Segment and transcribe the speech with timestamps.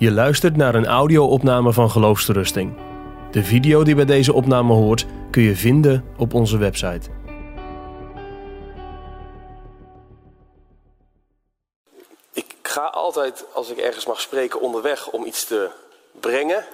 [0.00, 2.76] Je luistert naar een audio-opname van Geloofsterusting.
[3.30, 7.10] De video die bij deze opname hoort kun je vinden op onze website.
[12.32, 15.70] Ik ga altijd, als ik ergens mag spreken, onderweg om iets te
[16.20, 16.64] brengen.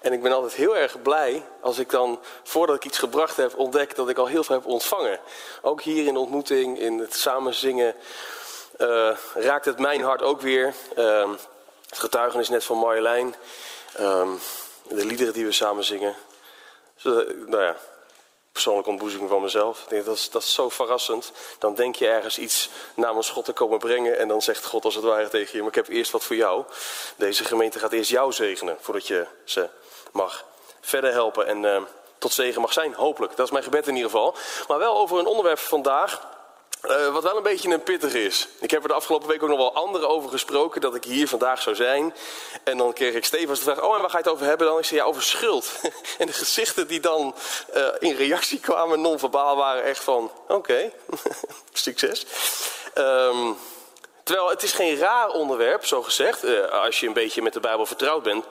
[0.00, 3.54] En ik ben altijd heel erg blij als ik dan, voordat ik iets gebracht heb,
[3.56, 5.18] ontdek dat ik al heel veel heb ontvangen.
[5.62, 7.94] Ook hier in de ontmoeting, in het samen zingen,
[8.78, 10.74] uh, raakt het mijn hart ook weer.
[10.98, 11.28] Uh,
[11.88, 13.34] het getuigenis net van Marjolein.
[14.00, 14.40] Um,
[14.82, 16.16] de liederen die we samen zingen.
[16.96, 17.10] Zo,
[17.46, 17.76] nou ja,
[18.52, 19.82] persoonlijke ontboezeming van mezelf.
[19.82, 21.32] Ik denk, dat, is, dat is zo verrassend.
[21.58, 24.18] Dan denk je ergens iets namens God te komen brengen.
[24.18, 26.36] En dan zegt God als het ware tegen je: Maar ik heb eerst wat voor
[26.36, 26.64] jou.
[27.16, 28.76] Deze gemeente gaat eerst jou zegenen.
[28.80, 29.68] Voordat je ze
[30.12, 30.44] mag
[30.80, 31.46] verder helpen.
[31.46, 31.82] En uh,
[32.18, 33.36] tot zegen mag zijn, hopelijk.
[33.36, 34.34] Dat is mijn gebed in ieder geval.
[34.68, 36.36] Maar wel over een onderwerp vandaag.
[36.84, 38.48] Uh, wat wel een beetje een pittig is.
[38.60, 41.28] Ik heb er de afgelopen week ook nog wel anderen over gesproken dat ik hier
[41.28, 42.14] vandaag zou zijn.
[42.64, 44.66] En dan kreeg ik Stevens de vraag: Oh, en waar ga je het over hebben
[44.66, 44.78] dan?
[44.78, 45.70] Ik zei ja, over schuld.
[46.18, 47.34] en de gezichten die dan
[47.76, 50.92] uh, in reactie kwamen, non-verbaal, waren echt van: Oké,
[51.72, 52.26] succes.
[52.94, 53.56] Um,
[54.22, 56.44] terwijl het is geen raar onderwerp, zo gezegd.
[56.44, 58.44] Uh, als je een beetje met de Bijbel vertrouwd bent,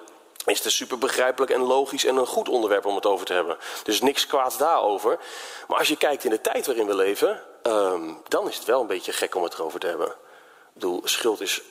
[0.46, 3.58] is het super begrijpelijk en logisch en een goed onderwerp om het over te hebben.
[3.84, 5.20] Dus niks kwaads daarover.
[5.68, 8.82] Maar als je kijkt in de tijd waarin we leven, um, dan is het wel
[8.82, 10.08] een beetje gek om het erover te hebben.
[10.08, 11.62] Ik bedoel, schuld is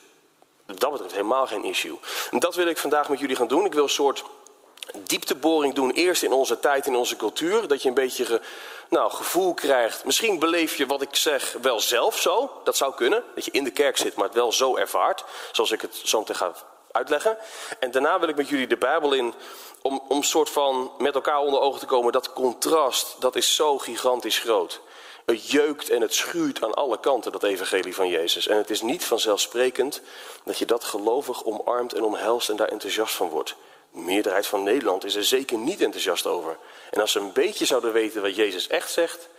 [0.75, 1.99] dat betreft helemaal geen issue.
[2.31, 3.65] En dat wil ik vandaag met jullie gaan doen.
[3.65, 4.23] Ik wil een soort
[5.03, 7.67] diepteboring doen, eerst in onze tijd, in onze cultuur.
[7.67, 8.41] Dat je een beetje
[8.89, 10.05] nou, gevoel krijgt.
[10.05, 12.51] Misschien beleef je wat ik zeg wel zelf zo.
[12.63, 13.23] Dat zou kunnen.
[13.35, 15.23] Dat je in de kerk zit, maar het wel zo ervaart.
[15.51, 16.53] Zoals ik het zo meteen ga
[16.91, 17.37] uitleggen.
[17.79, 19.33] En daarna wil ik met jullie de Bijbel in
[19.81, 22.11] om, om soort van met elkaar onder ogen te komen.
[22.11, 24.81] Dat contrast, dat is zo gigantisch groot.
[25.31, 28.47] Het jeukt en het schuurt aan alle kanten, dat evangelie van Jezus.
[28.47, 30.01] En het is niet vanzelfsprekend
[30.43, 33.55] dat je dat gelovig omarmt en omhelst en daar enthousiast van wordt.
[33.91, 36.57] De meerderheid van Nederland is er zeker niet enthousiast over.
[36.89, 39.29] En als ze een beetje zouden weten wat Jezus echt zegt,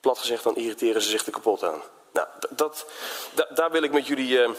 [0.00, 1.82] plat gezegd, dan irriteren ze zich er kapot aan.
[2.12, 2.86] Nou, dat,
[3.34, 4.50] dat, daar wil ik met jullie uh,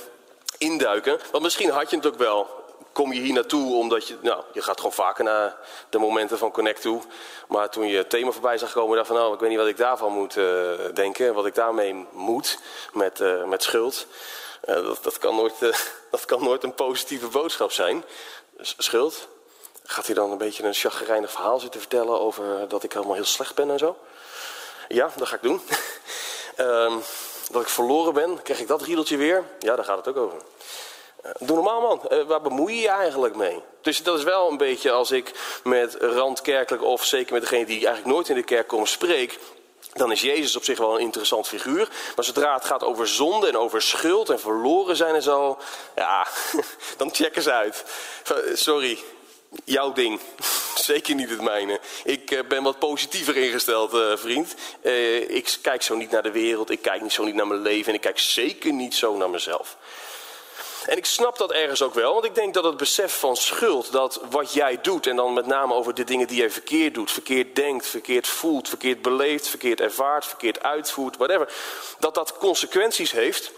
[0.58, 1.20] induiken.
[1.32, 2.61] Want misschien had je het ook wel.
[2.92, 5.56] Kom je hier naartoe omdat je, nou, je gaat gewoon vaker naar
[5.90, 7.02] de momenten van Connect toe.
[7.48, 9.68] Maar toen je het thema voorbij zag komen, dacht van, nou, ik weet niet wat
[9.68, 11.34] ik daarvan moet uh, denken.
[11.34, 12.60] Wat ik daarmee moet
[12.94, 14.08] met, uh, met schuld.
[14.70, 15.54] Uh, dat, dat, kan nooit,
[16.12, 18.04] dat kan nooit een positieve boodschap zijn.
[18.60, 19.28] Schuld.
[19.84, 23.26] Gaat hij dan een beetje een chagrijnig verhaal zitten vertellen over dat ik helemaal heel
[23.26, 23.98] slecht ben en zo?
[24.88, 25.62] Ja, dat ga ik doen.
[26.58, 27.02] um,
[27.52, 29.44] dat ik verloren ben, krijg ik dat riedeltje weer?
[29.60, 30.38] Ja, daar gaat het ook over.
[31.26, 33.62] Uh, doe normaal man, uh, waar bemoei je je eigenlijk mee?
[33.82, 35.32] Dus dat is wel een beetje als ik
[35.64, 39.40] met randkerkelijk of zeker met degene die eigenlijk nooit in de kerk komen spreek.
[39.94, 41.90] Dan is Jezus op zich wel een interessant figuur.
[42.16, 45.58] Maar zodra het gaat over zonde en over schuld en verloren zijn en zo.
[45.96, 46.28] Ja,
[46.98, 47.84] dan checken ze uit.
[48.54, 49.00] Sorry,
[49.64, 50.20] jouw ding.
[50.76, 51.80] Zeker niet het mijne.
[52.04, 54.56] Ik ben wat positiever ingesteld, vriend.
[55.28, 56.70] Ik kijk zo niet naar de wereld.
[56.70, 57.88] Ik kijk niet zo niet naar mijn leven.
[57.88, 59.78] En ik kijk zeker niet zo naar mezelf.
[60.86, 63.92] En ik snap dat ergens ook wel, want ik denk dat het besef van schuld,
[63.92, 67.12] dat wat jij doet, en dan met name over de dingen die jij verkeerd doet,
[67.12, 71.54] verkeerd denkt, verkeerd voelt, verkeerd beleeft, verkeerd ervaart, verkeerd uitvoert, whatever,
[72.00, 73.52] dat dat consequenties heeft.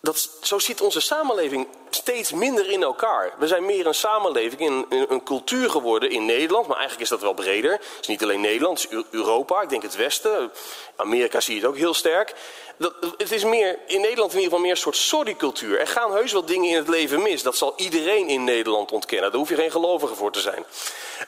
[0.00, 3.32] Dat, zo zit onze samenleving steeds minder in elkaar.
[3.38, 6.66] We zijn meer een samenleving, een, cultuur geworden in Nederland.
[6.66, 7.72] Maar eigenlijk is dat wel breder.
[7.72, 10.52] Het is niet alleen Nederland, het is Europa, ik denk het Westen.
[10.96, 12.34] Amerika zie je het ook heel sterk.
[12.78, 15.80] Dat, het is meer, in Nederland in ieder geval meer een soort sorry-cultuur.
[15.80, 17.42] Er gaan heus wel dingen in het leven mis.
[17.42, 19.30] Dat zal iedereen in Nederland ontkennen.
[19.30, 20.64] Daar hoef je geen gelovige voor te zijn.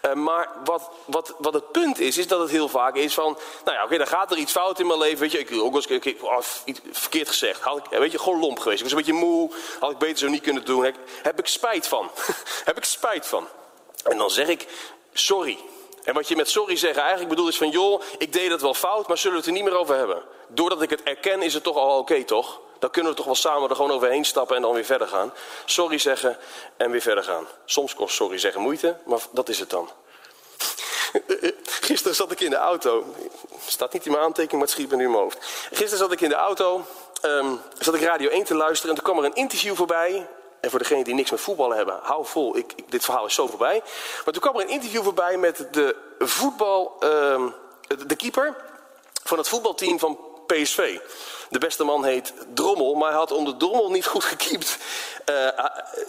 [0.07, 3.25] Uh, maar wat, wat, wat het punt is, is dat het heel vaak is van...
[3.25, 5.19] Nou ja, oké, okay, dan gaat er iets fout in mijn leven.
[5.19, 7.61] Weet je, ik ook ik, oh, iets verkeerd gezegd.
[7.61, 8.79] Had ik, weet je, gewoon lomp geweest.
[8.79, 9.51] Ik was een beetje moe.
[9.81, 10.85] Had ik beter zo niet kunnen doen.
[10.85, 12.11] Heb, heb ik spijt van.
[12.65, 13.49] heb ik spijt van.
[14.05, 14.67] En dan zeg ik,
[15.13, 15.59] sorry.
[16.05, 17.71] En wat je met sorry zeggen eigenlijk bedoelt is van...
[17.71, 20.23] joh, ik deed het wel fout, maar zullen we het er niet meer over hebben?
[20.49, 22.61] Doordat ik het erken is het toch al oké, toch?
[22.79, 25.33] Dan kunnen we toch wel samen er gewoon overheen stappen en dan weer verder gaan.
[25.65, 26.39] Sorry zeggen
[26.77, 27.47] en weer verder gaan.
[27.65, 29.91] Soms kost sorry zeggen moeite, maar dat is het dan.
[31.89, 33.05] Gisteren zat ik in de auto.
[33.67, 35.39] Staat niet in mijn aantekening, maar het schiet me nu in mijn hoofd.
[35.69, 36.85] Gisteren zat ik in de auto.
[37.23, 40.27] Um, zat ik Radio 1 te luisteren en toen kwam er een interview voorbij.
[40.61, 43.47] En voor degenen die niks met voetballen hebben, hou vol, ik, dit verhaal is zo
[43.47, 43.83] voorbij.
[44.25, 47.55] Maar toen kwam er een interview voorbij met de voetbal, um,
[48.07, 48.57] de keeper
[49.25, 50.99] van het voetbalteam van PSV.
[51.51, 54.79] De beste man heet Drommel, maar hij had om de Drommel niet goed gekiept.
[55.31, 55.49] Uh,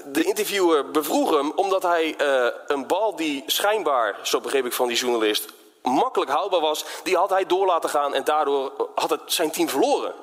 [0.05, 4.87] de interviewer bevroeg hem omdat hij uh, een bal die schijnbaar, zo begreep ik van
[4.87, 5.45] die journalist,
[5.81, 9.69] makkelijk houdbaar was, die had hij door laten gaan en daardoor had het zijn team
[9.69, 10.13] verloren.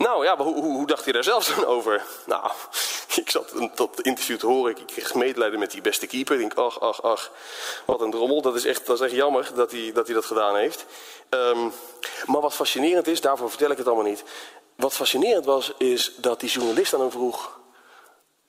[0.00, 2.04] Nou ja, hoe, hoe, dacht hij daar zelf dan over?
[2.26, 2.50] Nou,
[3.22, 4.76] ik zat dat interview te horen.
[4.76, 6.34] Ik kreeg medelijden met die beste keeper.
[6.34, 7.30] Ik denk, ach, ach, ach.
[7.86, 8.42] Wat een drommel.
[8.42, 10.84] Dat is echt, dat is echt jammer dat hij, dat hij dat gedaan heeft.
[11.28, 11.68] Ehm,
[12.26, 14.24] maar wat fascinerend is, daarvoor vertel ik het allemaal niet.
[14.76, 17.58] Wat fascinerend was, is dat die journalist aan hem vroeg...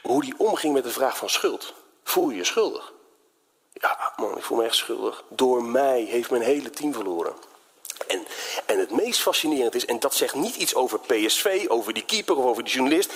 [0.02, 1.74] hoe die omging met de vraag van schuld.
[2.04, 2.94] Voel je je schuldig?
[3.74, 5.24] Ja, man, ik voel me echt schuldig.
[5.30, 7.34] Door mij heeft mijn hele team verloren.
[8.08, 8.28] En,
[8.66, 12.38] en het meest fascinerend is, en dat zegt niet iets over PSV, over die keeper
[12.38, 13.12] of over die journalist.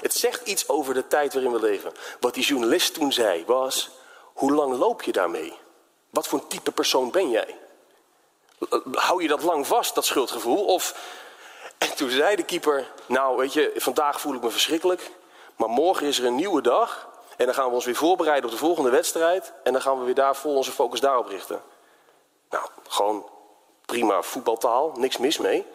[0.00, 1.92] Het zegt iets over de tijd waarin we leven.
[2.20, 3.90] Wat die journalist toen zei was,
[4.32, 5.52] hoe lang loop je daarmee?
[6.10, 7.58] Wat voor een type persoon ben jij?
[8.92, 10.64] Hou je dat lang vast, dat schuldgevoel?
[10.64, 11.14] Of...
[11.78, 15.10] En toen zei de keeper, nou weet je, vandaag voel ik me verschrikkelijk.
[15.56, 17.08] Maar morgen is er een nieuwe dag.
[17.36, 19.52] En dan gaan we ons weer voorbereiden op de volgende wedstrijd.
[19.62, 21.62] En dan gaan we weer daar vol onze focus daarop richten.
[22.50, 23.30] Nou, gewoon
[23.86, 25.66] prima voetbaltaal, niks mis mee.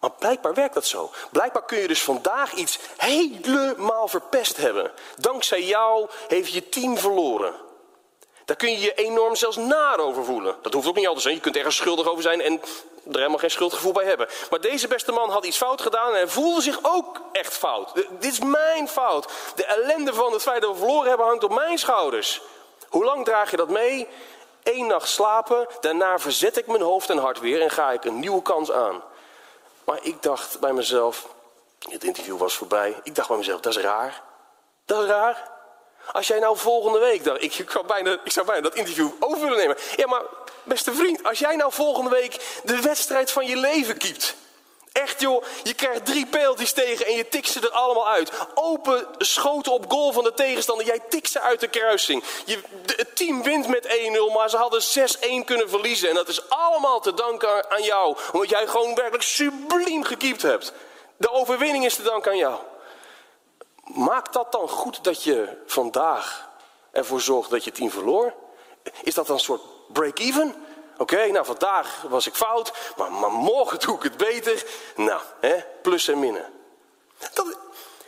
[0.00, 1.10] Maar blijkbaar werkt dat zo.
[1.30, 4.92] Blijkbaar kun je dus vandaag iets helemaal verpest hebben.
[5.16, 7.54] Dankzij jou heeft je team verloren.
[8.44, 10.56] Daar kun je je enorm zelfs naar over voelen.
[10.62, 11.34] Dat hoeft ook niet altijd zijn.
[11.34, 12.60] Je kunt ergens schuldig over zijn en
[13.04, 14.28] er helemaal geen schuldgevoel bij hebben.
[14.50, 17.94] Maar deze beste man had iets fout gedaan en voelde zich ook echt fout.
[17.94, 19.28] Dit is mijn fout.
[19.54, 22.40] De ellende van het feit dat we verloren hebben hangt op mijn schouders.
[22.88, 24.08] Hoe lang draag je dat mee?
[24.64, 28.18] Eén nacht slapen, daarna verzet ik mijn hoofd en hart weer en ga ik een
[28.18, 29.02] nieuwe kans aan.
[29.84, 31.28] Maar ik dacht bij mezelf,
[31.78, 34.22] het interview was voorbij, ik dacht bij mezelf, dat is raar.
[34.84, 35.50] Dat is raar.
[36.12, 39.40] Als jij nou volgende week, ik, ik, zou bijna, ik zou bijna dat interview over
[39.40, 39.76] willen nemen.
[39.96, 40.22] Ja, maar
[40.62, 44.36] beste vriend, als jij nou volgende week de wedstrijd van je leven kiept.
[45.02, 48.32] Echt joh, je krijgt drie penalties tegen en je tikt ze er allemaal uit.
[48.54, 52.24] Open schoten op goal van de tegenstander, jij tikt ze uit de kruising.
[52.44, 52.58] Je,
[52.96, 56.08] het team wint met 1-0, maar ze hadden 6-1 kunnen verliezen.
[56.08, 60.72] En dat is allemaal te danken aan jou, omdat jij gewoon werkelijk subliem gekiept hebt.
[61.16, 62.58] De overwinning is te danken aan jou.
[63.84, 66.48] Maakt dat dan goed dat je vandaag
[66.92, 68.34] ervoor zorgt dat je team verloor?
[69.02, 69.62] Is dat dan een soort
[69.92, 70.63] break-even?
[70.98, 74.64] Oké, nou vandaag was ik fout, maar, morgen doe ik het beter.
[74.96, 76.52] Nou, hè, plus en minnen.
[77.32, 77.46] Dat,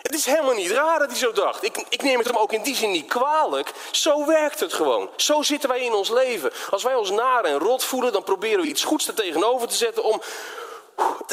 [0.02, 1.62] het is helemaal niet raar dat hij zo dacht.
[1.62, 3.72] Ik, ik neem het hem ook in die zin niet kwalijk.
[3.90, 5.10] Zo werkt het gewoon.
[5.16, 6.52] Zo zitten wij in ons leven.
[6.70, 9.74] Als wij ons naar en rot voelen, dan proberen we iets goeds er tegenover te
[9.74, 10.20] zetten om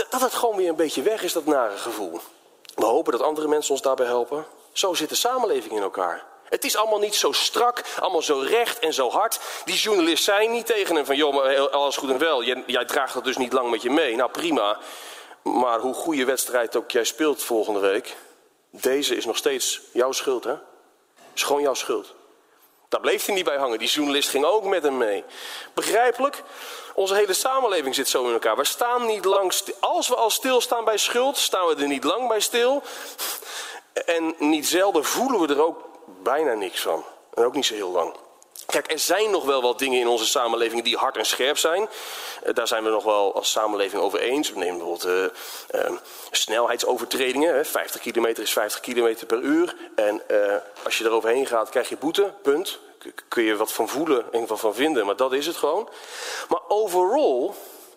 [0.09, 2.19] dat het gewoon weer een beetje weg is, dat nare gevoel.
[2.75, 4.45] We hopen dat andere mensen ons daarbij helpen.
[4.71, 6.32] Zo zit de samenleving in elkaar.
[6.53, 9.39] Het is allemaal niet zo strak, allemaal zo recht en zo hard.
[9.65, 12.43] Die journalist zei niet tegen hem van, joh, maar alles goed en wel.
[12.43, 14.15] Jij, draagt dat dus niet lang met je mee.
[14.15, 14.77] Nou, prima.
[15.43, 18.15] Maar hoe goede wedstrijd ook jij speelt volgende week...
[18.69, 20.55] deze is nog steeds jouw schuld, hè?
[21.33, 22.13] is gewoon jouw schuld.
[22.89, 23.79] Daar bleef hij niet bij hangen.
[23.79, 25.23] Die journalist ging ook met hem mee.
[25.73, 26.43] Begrijpelijk?
[26.95, 28.55] Onze hele samenleving zit zo in elkaar.
[28.55, 29.53] We staan niet lang.
[29.79, 32.83] Als we al stilstaan bij schuld, staan we er niet lang bij stil.
[34.05, 35.91] En niet zelden voelen we er ook
[36.23, 37.03] bijna niks van.
[37.33, 38.15] En ook niet zo heel lang.
[38.65, 41.89] Kijk, er zijn nog wel wat dingen in onze samenleving die hard en scherp zijn.
[42.43, 44.51] Eh, daar zijn we nog wel als samenleving over eens.
[44.51, 45.33] We nemen bijvoorbeeld
[45.73, 45.97] uh, uh,
[46.31, 47.65] snelheidsovertredingen.
[47.65, 49.75] 50 kilometer is 50 kilometer per uur.
[49.95, 50.21] En
[50.83, 52.33] als je er overheen gaat, krijg je boete.
[52.41, 52.79] Punt.
[53.27, 55.89] Kun je wat van voelen en wat van vinden, maar dat is het gewoon.
[56.49, 57.55] Maar overal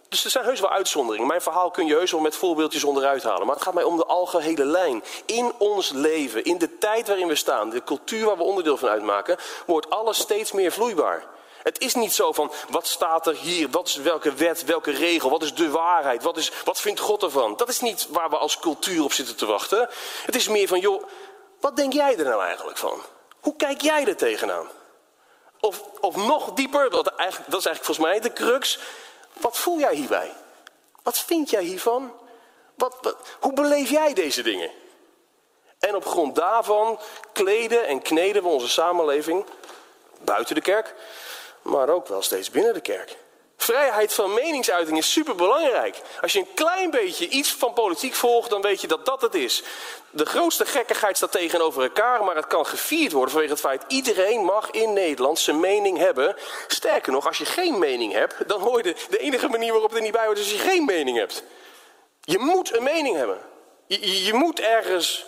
[0.09, 1.29] dus er zijn heus wel uitzonderingen.
[1.29, 3.47] Mijn verhaal kun je heus wel met voorbeeldjes onderuit halen.
[3.47, 5.05] Maar het gaat mij om de algehele lijn.
[5.27, 8.89] In ons leven, in de tijd waarin we staan, de cultuur waar we onderdeel van
[8.89, 9.37] uitmaken,
[9.67, 11.25] wordt alles steeds meer vloeibaar.
[11.63, 15.31] Het is niet zo van, wat staat er hier, wat is welke wet, welke regel,
[15.31, 17.57] wat is de waarheid, wat, is, wat vindt God ervan?
[17.57, 19.89] Dat is niet waar we als cultuur op zitten te wachten.
[20.25, 21.03] Het is meer van, joh,
[21.61, 23.01] wat denk jij er nou eigenlijk van?
[23.41, 24.67] Hoe kijk jij er tegenaan?
[25.61, 28.79] Of, of nog dieper, dat, dat is eigenlijk volgens mij de crux.
[29.41, 30.33] Wat voel jij hierbij?
[31.03, 32.13] Wat vind jij hiervan?
[32.75, 34.71] Wat, hoe beleef jij deze dingen?
[35.79, 36.99] En op grond daarvan
[37.33, 39.45] kleden en kneden we onze samenleving
[40.25, 40.95] buiten de kerk,
[41.63, 43.17] maar ook wel steeds binnen de kerk.
[43.57, 46.01] Vrijheid van meningsuiting is superbelangrijk.
[46.21, 49.35] Als je een klein beetje iets van politiek volgt, dan weet je dat dat het
[49.35, 49.63] is.
[50.11, 53.85] De grootste gekkigheid staat tegenover elkaar, maar het kan gevierd worden vanwege het feit...
[53.89, 56.37] iedereen mag in Nederland zijn mening hebben.
[56.67, 59.99] Sterker nog, als je geen mening hebt, dan hoor je de, enige manier waarop het
[59.99, 60.39] er niet bij hoort...
[60.39, 61.43] is als je geen mening hebt.
[62.21, 63.39] Je moet een mening hebben.
[63.87, 65.27] Je, je moet ergens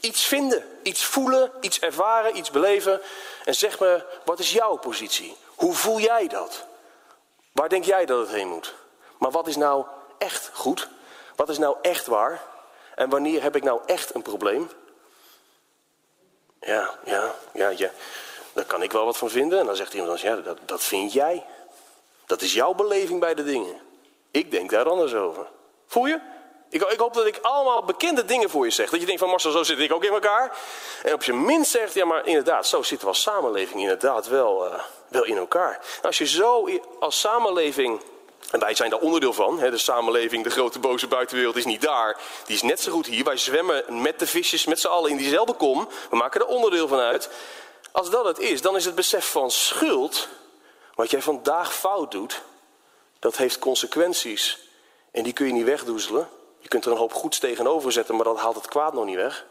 [0.00, 3.00] iets vinden, iets voelen, iets ervaren, iets beleven.
[3.44, 5.36] En zeg me, wat is jouw positie?
[5.54, 6.66] Hoe voel jij dat?
[7.56, 8.74] Waar denk jij dat het heen moet?
[9.18, 9.84] Maar wat is nou
[10.18, 10.88] echt goed?
[11.36, 12.42] Wat is nou echt waar?
[12.94, 14.70] En wanneer heb ik nou echt een probleem?
[16.60, 17.90] Ja, ja, ja, ja.
[18.52, 19.58] Daar kan ik wel wat van vinden.
[19.58, 21.44] En dan zegt iemand dan, ja, dat, dat vind jij.
[22.26, 23.80] Dat is jouw beleving bij de dingen.
[24.30, 25.46] Ik denk daar anders over.
[25.86, 26.20] Voel je?
[26.76, 28.90] Ik, ik, hoop dat ik allemaal bekende dingen voor je zeg.
[28.90, 30.56] Dat je denkt van Marcel, zo zit ik ook in elkaar.
[31.02, 34.66] En op je minst zegt, ja maar inderdaad, zo zitten we als samenleving inderdaad wel,
[34.66, 35.72] uh, wel in elkaar.
[35.72, 36.68] En als je zo
[37.00, 38.00] als samenleving,
[38.50, 39.58] en wij zijn daar onderdeel van.
[39.58, 42.20] Hè, de samenleving, de grote boze buitenwereld is niet daar.
[42.44, 43.24] Die is net zo goed hier.
[43.24, 45.88] Wij zwemmen met de visjes met z'n allen in diezelfde kom.
[46.10, 47.28] We maken er onderdeel van uit.
[47.92, 50.28] Als dat het is, dan is het besef van schuld,
[50.94, 52.42] wat jij vandaag fout doet,
[53.18, 54.58] dat heeft consequenties.
[55.10, 56.28] En die kun je niet wegdoezelen.
[56.66, 59.16] Je kunt er een hoop goeds tegenover zetten, maar dat haalt het kwaad nog niet
[59.16, 59.46] weg.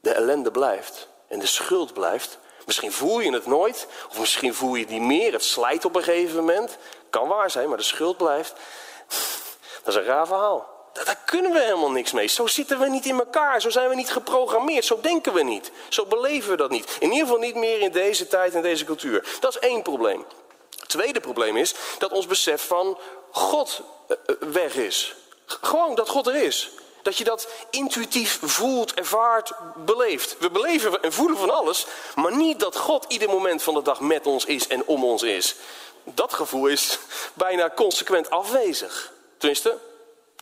[0.00, 2.38] De ellende blijft en de schuld blijft.
[2.66, 5.32] Misschien voel je het nooit, of misschien voel je niet meer.
[5.32, 6.78] Het slijt op een gegeven moment.
[7.10, 8.54] Kan waar zijn, maar de schuld blijft.
[9.82, 10.68] Dat is een raar verhaal.
[10.92, 12.26] Daar kunnen we helemaal niks mee.
[12.26, 13.60] Zo zitten we niet in elkaar.
[13.60, 14.84] Zo zijn we niet geprogrammeerd.
[14.84, 15.70] Zo denken we niet.
[15.88, 16.96] Zo beleven we dat niet.
[17.00, 19.36] In ieder geval niet meer in deze tijd en deze cultuur.
[19.40, 20.24] Dat is één probleem.
[20.78, 22.98] Het tweede probleem is dat ons besef van
[23.30, 25.16] God eh, eh, weg is.
[25.60, 26.70] Gewoon dat God er is.
[27.02, 30.36] Dat je dat intuïtief voelt, ervaart, beleeft.
[30.38, 34.00] We beleven en voelen van alles, maar niet dat God ieder moment van de dag
[34.00, 35.56] met ons is en om ons is.
[36.04, 36.98] Dat gevoel is
[37.34, 39.12] bijna consequent afwezig.
[39.38, 39.78] Tenminste,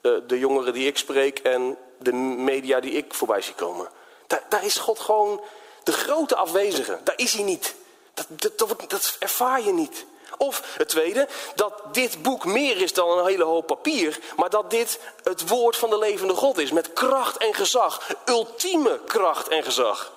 [0.03, 3.89] de jongeren die ik spreek en de media die ik voorbij zie komen.
[4.49, 5.41] Daar, is God gewoon
[5.83, 6.99] de grote afwezige.
[7.05, 7.75] Daar is hij niet.
[8.15, 10.05] Dat, dat ervaar je niet.
[10.43, 14.71] Of het tweede, dat dit boek meer is dan een hele hoop papier, maar dat
[14.71, 19.63] dit het woord van de levende God is, met kracht en gezag, ultieme kracht en
[19.63, 20.13] gezag.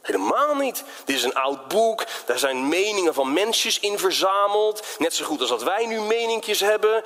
[0.00, 0.84] Helemaal niet.
[1.04, 5.40] Dit is een oud boek, daar zijn meningen van mensjes in verzameld, net zo goed
[5.40, 7.02] als dat wij nu meninkjes hebben.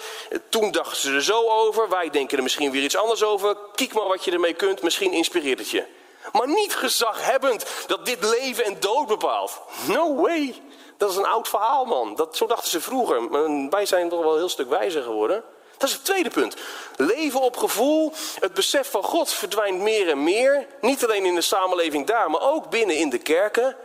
[0.49, 3.57] Toen dachten ze er zo over, wij denken er misschien weer iets anders over.
[3.75, 5.85] Kijk maar wat je ermee kunt, misschien inspireert het je.
[6.33, 9.61] Maar niet gezaghebbend dat dit leven en dood bepaalt.
[9.87, 10.63] No way.
[10.97, 12.15] Dat is een oud verhaal, man.
[12.15, 13.23] Dat, zo dachten ze vroeger.
[13.23, 15.45] Maar wij zijn toch wel een heel stuk wijzer geworden.
[15.77, 16.57] Dat is het tweede punt.
[16.97, 18.13] Leven op gevoel.
[18.41, 20.67] Het besef van God verdwijnt meer en meer.
[20.81, 23.77] Niet alleen in de samenleving daar, maar ook binnen in de kerken.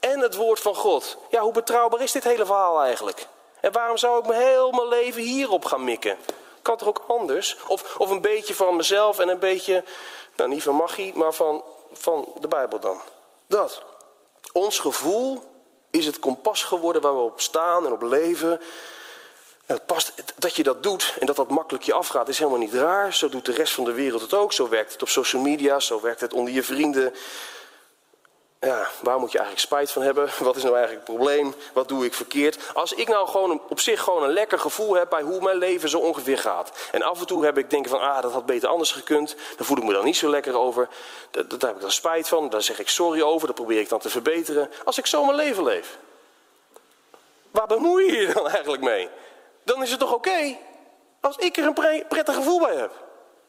[0.00, 1.16] En het woord van God.
[1.30, 3.26] Ja, hoe betrouwbaar is dit hele verhaal eigenlijk?
[3.60, 6.16] En waarom zou ik mijn heel mijn leven hierop gaan mikken?
[6.62, 7.56] Kan toch ook anders?
[7.66, 9.84] Of, of een beetje van mezelf en een beetje,
[10.36, 13.00] nou niet van magie, maar van, van de Bijbel dan.
[13.46, 13.82] Dat.
[14.52, 15.42] Ons gevoel
[15.90, 18.60] is het kompas geworden waar we op staan en op leven.
[19.66, 22.74] het past, dat je dat doet en dat dat makkelijk je afgaat is helemaal niet
[22.74, 23.14] raar.
[23.14, 24.52] Zo doet de rest van de wereld het ook.
[24.52, 27.14] Zo werkt het op social media, zo werkt het onder je vrienden.
[28.66, 30.30] Ja, waar moet je eigenlijk spijt van hebben?
[30.38, 31.54] Wat is nou eigenlijk het probleem?
[31.72, 32.58] Wat doe ik verkeerd?
[32.74, 35.88] Als ik nou gewoon op zich gewoon een lekker gevoel heb bij hoe mijn leven
[35.88, 36.88] zo ongeveer gaat.
[36.92, 39.36] En af en toe heb ik denken van, ah, dat had beter anders gekund.
[39.56, 40.88] Dan voel ik me dan niet zo lekker over.
[41.30, 42.48] Daar, daar heb ik dan spijt van.
[42.48, 43.46] Daar zeg ik sorry over.
[43.46, 44.70] Dat probeer ik dan te verbeteren.
[44.84, 45.98] Als ik zo mijn leven leef.
[47.50, 49.08] Waar bemoei je je dan eigenlijk mee?
[49.64, 50.56] Dan is het toch oké?
[51.20, 52.92] als ik er een prettig gevoel bij heb.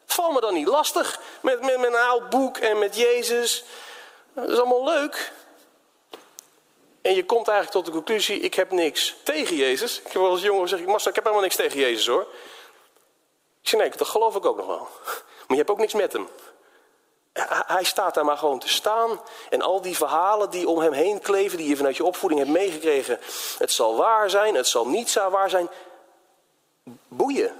[0.06, 3.64] Val me dan niet lastig met, met, een oud boek en met Jezus.
[4.34, 5.32] Dat is allemaal leuk.
[7.02, 9.98] En je komt eigenlijk tot de conclusie, ik heb niks tegen Jezus.
[9.98, 12.26] Ik heb wel als jongen gezegd, Master, ik heb helemaal niks tegen Jezus hoor.
[13.62, 14.88] Ik zeg, nee, dat geloof ik ook nog wel.
[15.46, 16.28] Maar je hebt ook niks met hem.
[17.66, 19.20] Hij staat daar maar gewoon te staan.
[19.50, 22.52] En al die verhalen die om hem heen kleven, die je vanuit je opvoeding hebt
[22.52, 23.18] meegekregen.
[23.58, 25.68] Het zal waar zijn, het zal niet waar zijn.
[27.08, 27.56] Boeien.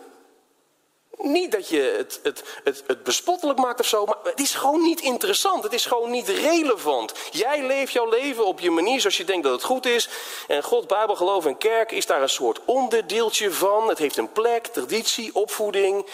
[1.19, 4.83] Niet dat je het, het, het, het bespottelijk maakt of zo, maar het is gewoon
[4.83, 5.63] niet interessant.
[5.63, 7.13] Het is gewoon niet relevant.
[7.31, 10.09] Jij leeft jouw leven op je manier zoals je denkt dat het goed is.
[10.49, 13.89] En God, Bijbel, geloof en kerk is daar een soort onderdeeltje van.
[13.89, 16.07] Het heeft een plek, traditie, opvoeding.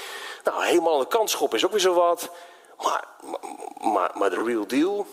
[0.44, 2.30] Nou, helemaal aan de kant schoppen is ook weer zo wat.
[2.82, 3.08] Maar,
[3.80, 5.06] maar, maar de real deal?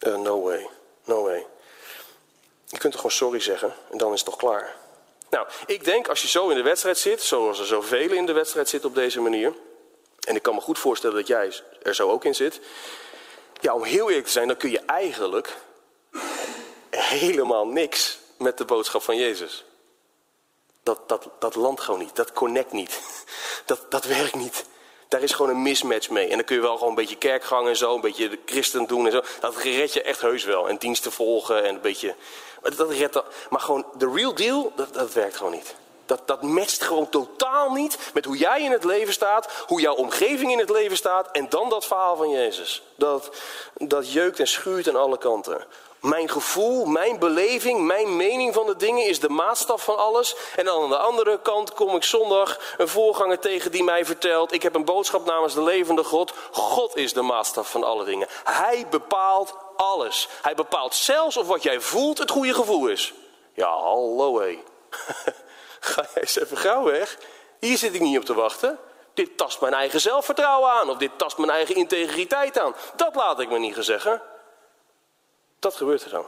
[0.00, 0.68] Uh, no way.
[1.04, 1.46] No way.
[2.66, 4.76] Je kunt er gewoon sorry zeggen en dan is het toch klaar.
[5.30, 8.32] Nou, ik denk als je zo in de wedstrijd zit, zoals er zoveel in de
[8.32, 9.54] wedstrijd zit op deze manier.
[10.20, 11.52] En ik kan me goed voorstellen dat jij
[11.82, 12.60] er zo ook in zit.
[13.60, 15.56] Ja, om heel eerlijk te zijn, dan kun je eigenlijk
[16.90, 19.64] helemaal niks met de boodschap van Jezus.
[20.82, 23.00] Dat, dat, dat landt gewoon niet, dat connect niet,
[23.66, 24.64] dat, dat werkt niet.
[25.08, 26.28] Daar is gewoon een mismatch mee.
[26.28, 28.86] En dan kun je wel gewoon een beetje kerkgang en zo, een beetje de christen
[28.86, 29.22] doen en zo.
[29.40, 30.68] Dat red je echt heus wel.
[30.68, 32.14] En diensten volgen en een beetje
[32.66, 35.74] maar, dat redt, maar gewoon de real deal, dat, dat werkt gewoon niet.
[36.06, 39.94] Dat, dat matcht gewoon totaal niet met hoe jij in het leven staat, hoe jouw
[39.94, 42.82] omgeving in het leven staat en dan dat verhaal van Jezus.
[42.94, 43.30] Dat,
[43.74, 45.66] dat jeukt en schuurt aan alle kanten.
[46.00, 50.36] Mijn gevoel, mijn beleving, mijn mening van de dingen is de maatstaf van alles.
[50.56, 54.52] En dan aan de andere kant kom ik zondag een voorganger tegen die mij vertelt:
[54.52, 56.32] Ik heb een boodschap namens de levende God.
[56.50, 58.28] God is de maatstaf van alle dingen.
[58.44, 60.28] Hij bepaalt alles.
[60.42, 63.12] Hij bepaalt zelfs of wat jij voelt het goede gevoel is.
[63.54, 64.58] Ja, hallo hé.
[65.80, 67.18] Ga jij eens even gauw weg.
[67.60, 68.78] Hier zit ik niet op te wachten.
[69.14, 70.90] Dit tast mijn eigen zelfvertrouwen aan.
[70.90, 72.74] Of dit tast mijn eigen integriteit aan.
[72.96, 74.22] Dat laat ik me niet zeggen.
[75.58, 76.26] Dat gebeurt er dan.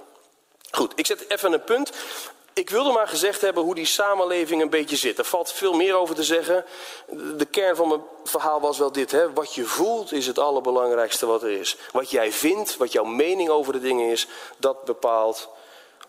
[0.71, 1.93] Goed, ik zet even een punt.
[2.53, 5.19] Ik wilde maar gezegd hebben hoe die samenleving een beetje zit.
[5.19, 6.65] Er valt veel meer over te zeggen.
[7.37, 9.11] De kern van mijn verhaal was wel dit.
[9.11, 9.33] Hè?
[9.33, 11.77] Wat je voelt is het allerbelangrijkste wat er is.
[11.93, 15.49] Wat jij vindt, wat jouw mening over de dingen is, dat bepaalt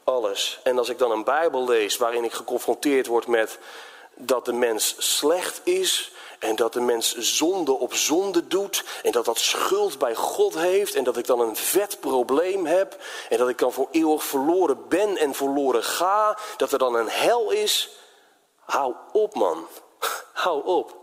[0.04, 0.60] alles.
[0.64, 3.60] En als ik dan een Bijbel lees waarin ik geconfronteerd word met
[4.16, 8.84] dat de mens slecht is, en dat de mens zonde op zonde doet.
[9.04, 10.96] En dat dat schuld bij God heeft.
[10.96, 12.98] En dat ik dan een vet probleem heb.
[13.30, 16.38] En dat ik dan voor eeuwig verloren ben en verloren ga.
[16.58, 17.90] Dat er dan een hel is.
[18.60, 19.68] Hou op man.
[20.34, 20.96] Hou op.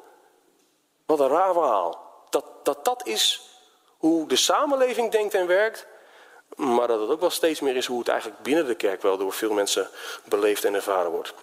[1.06, 2.04] Wat een raar verhaal.
[2.30, 3.50] Dat, dat dat is
[3.98, 5.86] hoe de samenleving denkt en werkt.
[6.56, 9.16] Maar dat het ook wel steeds meer is hoe het eigenlijk binnen de kerk wel
[9.16, 9.88] door veel mensen
[10.24, 11.34] beleefd en ervaren wordt.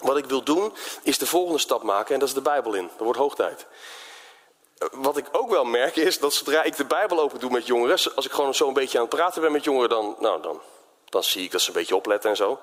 [0.00, 0.72] Wat ik wil doen,
[1.02, 2.86] is de volgende stap maken en dat is de Bijbel in.
[2.86, 3.66] Dat wordt hoog tijd.
[4.92, 7.98] Wat ik ook wel merk is dat zodra ik de Bijbel open doe met jongeren,
[8.14, 10.60] als ik gewoon zo een beetje aan het praten ben met jongeren, dan, nou, dan,
[11.04, 12.60] dan zie ik dat ze een beetje opletten en zo.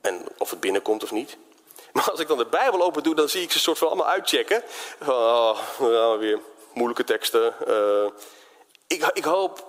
[0.00, 1.36] En of het binnenkomt of niet.
[1.92, 4.08] Maar als ik dan de Bijbel open doe, dan zie ik ze soort van allemaal
[4.08, 4.62] uitchecken.
[5.06, 6.40] Oh, nou, weer
[6.74, 7.54] moeilijke teksten.
[7.68, 8.10] Uh,
[8.86, 9.66] ik, ik hoop,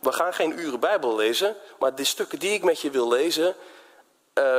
[0.00, 3.56] we gaan geen uren Bijbel lezen, maar de stukken die ik met je wil lezen,
[4.34, 4.56] uh,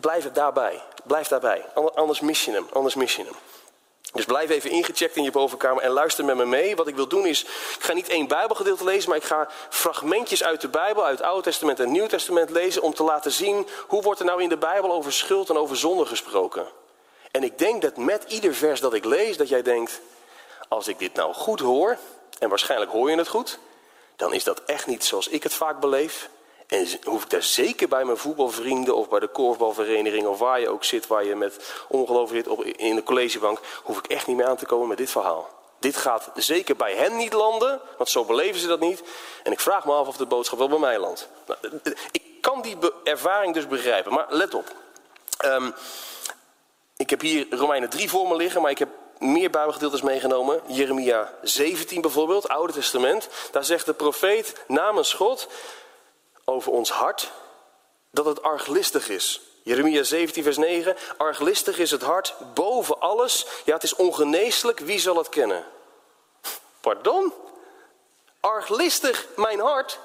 [0.00, 0.82] blijf het daarbij.
[1.04, 1.64] Blijf daarbij.
[1.94, 2.66] Anders mis je hem.
[2.72, 3.34] Anders mis je hem.
[4.12, 6.76] Dus blijf even ingecheckt in je bovenkamer en luister met me mee.
[6.76, 10.44] Wat ik wil doen is, ik ga niet één Bijbelgedeelte lezen, maar ik ga fragmentjes
[10.44, 13.66] uit de Bijbel, uit het Oude Testament en Nieuw Testament lezen om te laten zien
[13.86, 16.66] hoe wordt er nou in de Bijbel over schuld en over zonde gesproken.
[17.30, 20.00] En ik denk dat met ieder vers dat ik lees, dat jij denkt,
[20.68, 21.96] als ik dit nou goed hoor,
[22.38, 23.58] en waarschijnlijk hoor je het goed,
[24.16, 26.28] dan is dat echt niet zoals ik het vaak beleef.
[26.68, 30.68] En hoef ik daar zeker bij mijn voetbalvrienden of bij de korfbalvereniging of waar je
[30.68, 34.36] ook zit, waar je met ongelooflijk zit op, in de collegebank, hoef ik echt niet
[34.36, 35.48] meer aan te komen met dit verhaal.
[35.78, 39.02] Dit gaat zeker bij hen niet landen, want zo beleven ze dat niet.
[39.42, 41.28] En ik vraag me af of de boodschap wel bij mij landt.
[41.46, 41.58] Nou,
[42.10, 44.72] ik kan die ervaring dus begrijpen, maar let op.
[45.44, 45.74] Um,
[46.96, 48.88] ik heb hier Romeinen 3 voor me liggen, maar ik heb
[49.18, 50.60] meer Bijbelgedeeltes meegenomen.
[50.66, 53.28] Jeremia 17 bijvoorbeeld, Oude Testament.
[53.50, 55.48] Daar zegt de profeet namens God
[56.48, 57.30] over ons hart
[58.10, 59.40] dat het arglistig is.
[59.62, 60.96] Jeremia 17, vers 9.
[61.16, 63.46] Arglistig is het hart boven alles.
[63.64, 64.78] Ja, het is ongeneeslijk.
[64.78, 65.64] Wie zal het kennen?
[66.80, 67.32] Pardon?
[68.40, 69.98] Arglistig mijn hart.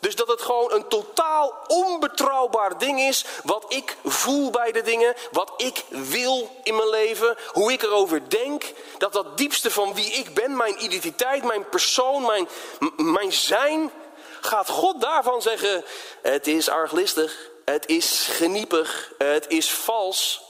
[0.00, 3.24] Dus dat het gewoon een totaal onbetrouwbaar ding is.
[3.44, 5.14] Wat ik voel bij de dingen.
[5.32, 7.36] Wat ik wil in mijn leven.
[7.52, 8.72] Hoe ik erover denk.
[8.98, 10.56] Dat dat diepste van wie ik ben.
[10.56, 12.48] Mijn identiteit, mijn persoon, mijn,
[12.96, 13.90] mijn zijn.
[14.40, 15.84] Gaat God daarvan zeggen,
[16.22, 20.42] het is arglistig, het is geniepig, het is vals?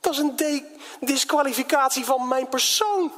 [0.00, 0.66] Dat is een
[1.00, 3.12] disqualificatie van mijn persoon.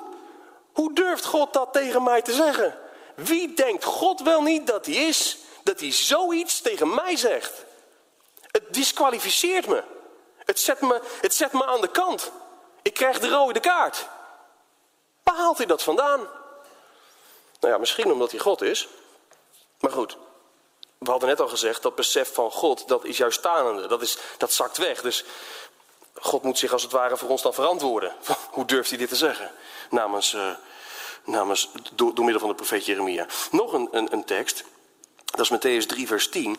[0.72, 2.78] Hoe durft God dat tegen mij te zeggen?
[3.14, 7.64] Wie denkt God wel niet dat hij is, dat hij zoiets tegen mij zegt?
[8.50, 9.82] Het disqualificeert me.
[10.38, 12.30] Het zet me, het zet me aan de kant.
[12.82, 14.06] Ik krijg de rode kaart.
[15.22, 16.20] Waar haalt hij dat vandaan?
[17.60, 18.88] Nou ja, misschien omdat hij God is.
[19.84, 20.16] Maar goed,
[20.98, 23.86] we hadden net al gezegd, dat besef van God, dat is juist stanende.
[23.86, 25.00] Dat, is, dat zakt weg.
[25.00, 25.24] Dus
[26.14, 28.14] God moet zich als het ware voor ons dan verantwoorden.
[28.50, 29.50] Hoe durft hij dit te zeggen?
[29.90, 30.50] Namens, uh,
[31.24, 33.26] namens door, door, middel van de profeet Jeremia.
[33.50, 34.64] Nog een, een, een tekst,
[35.24, 36.58] dat is Matthäus 3 vers 10.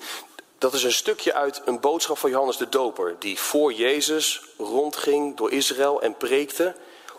[0.58, 3.16] Dat is een stukje uit een boodschap van Johannes de Doper.
[3.20, 6.76] Die voor Jezus rondging door Israël en preekte.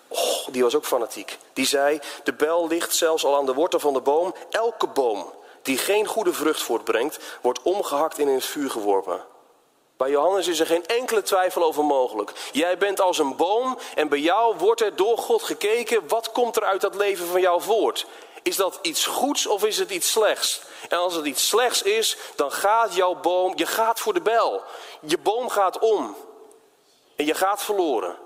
[0.09, 1.39] Oh, die was ook fanatiek.
[1.53, 4.35] Die zei, de bel ligt zelfs al aan de wortel van de boom.
[4.51, 5.35] Elke boom
[5.67, 9.25] die geen goede vrucht voortbrengt, wordt omgehakt en in het vuur geworpen.
[9.97, 12.33] Bij Johannes is er geen enkele twijfel over mogelijk.
[12.53, 16.57] Jij bent als een boom en bij jou wordt er door God gekeken wat komt
[16.57, 18.07] er uit dat leven van jou voort.
[18.43, 20.61] Is dat iets goeds of is het iets slechts?
[20.89, 24.63] En als het iets slechts is, dan gaat jouw boom, je gaat voor de bel.
[25.01, 26.17] Je boom gaat om.
[27.17, 28.17] En je gaat verloren.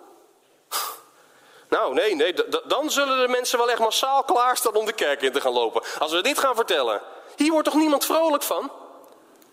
[1.69, 5.33] Nou, nee, nee, dan zullen de mensen wel echt massaal klaarstaan om de kerk in
[5.33, 5.83] te gaan lopen.
[5.99, 7.03] Als we dit gaan vertellen.
[7.41, 8.71] Hier wordt toch niemand vrolijk van?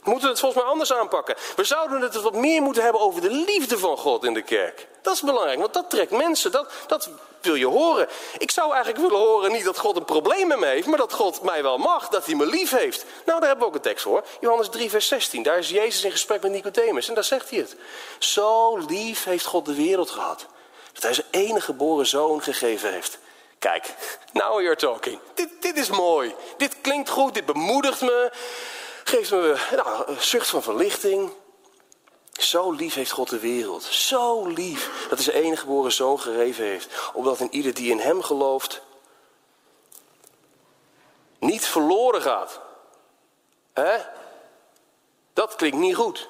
[0.04, 1.36] We moeten het volgens mij anders aanpakken.
[1.56, 4.88] We zouden het wat meer moeten hebben over de liefde van God in de kerk.
[5.02, 6.52] Dat is belangrijk, want dat trekt mensen.
[6.52, 7.10] Dat, dat
[7.41, 8.08] wil je horen.
[8.38, 11.13] Ik zou eigenlijk willen horen niet dat God een probleem met me heeft, maar dat
[11.13, 13.06] God mij wel mag, dat hij me lief heeft.
[13.26, 14.23] Nou, daar hebben we ook een tekst voor.
[14.39, 15.43] Johannes 3, vers 16.
[15.43, 17.76] Daar is Jezus in gesprek met Nicodemus en daar zegt hij het.
[18.19, 20.45] Zo lief heeft God de wereld gehad,
[20.93, 23.17] dat hij zijn enige geboren zoon gegeven heeft
[23.60, 23.96] Kijk,
[24.34, 25.20] now you're talking.
[25.34, 26.36] Dit, dit is mooi.
[26.58, 28.32] Dit klinkt goed, dit bemoedigt me.
[29.04, 31.32] Geeft me nou, een zucht van verlichting.
[32.32, 33.84] Zo lief heeft God de wereld.
[33.84, 37.12] Zo lief dat hij zijn enige geboren zoon gegeven heeft.
[37.13, 38.82] Opdat in ieder die in hem gelooft
[41.39, 42.60] niet verloren gaat.
[43.74, 43.98] Hè?
[45.34, 46.30] Dat klinkt niet goed.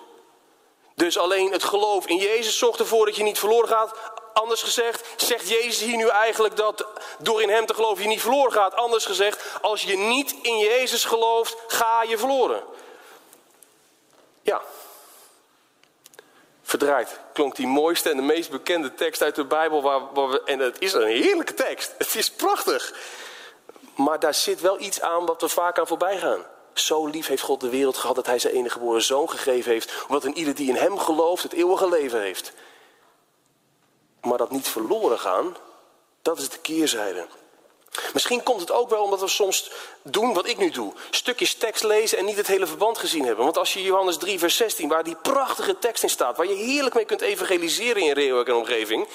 [0.96, 3.94] Dus alleen het geloof in Jezus zorgt ervoor dat je niet verloren gaat.
[4.39, 6.86] Anders gezegd, zegt Jezus hier nu eigenlijk dat
[7.19, 8.76] door in Hem te geloven je niet verloren gaat.
[8.76, 12.63] Anders gezegd, als je niet in Jezus gelooft, ga je verloren.
[14.41, 14.62] Ja.
[16.63, 19.82] Verdraaid klonk die mooiste en de meest bekende tekst uit de Bijbel.
[19.82, 21.93] Waar, waar we, en het is een heerlijke tekst.
[21.97, 22.93] Het is prachtig.
[23.95, 26.45] Maar daar zit wel iets aan wat we vaak aan voorbij gaan.
[26.73, 30.04] Zo lief heeft God de wereld gehad dat hij zijn enige geboren zoon gegeven heeft.
[30.08, 32.54] Omdat een ieder die in hem gelooft het eeuwige leven heeft.
[34.21, 35.58] Maar dat niet verloren gaan,
[36.21, 37.27] dat is de keerzijde.
[38.13, 40.93] Misschien komt het ook wel omdat we soms doen wat ik nu doe.
[41.10, 43.43] Stukjes tekst lezen en niet het hele verband gezien hebben.
[43.43, 46.38] Want als je Johannes 3 vers 16, waar die prachtige tekst in staat...
[46.38, 49.08] waar je heerlijk mee kunt evangeliseren in Reeuwijk en omgeving...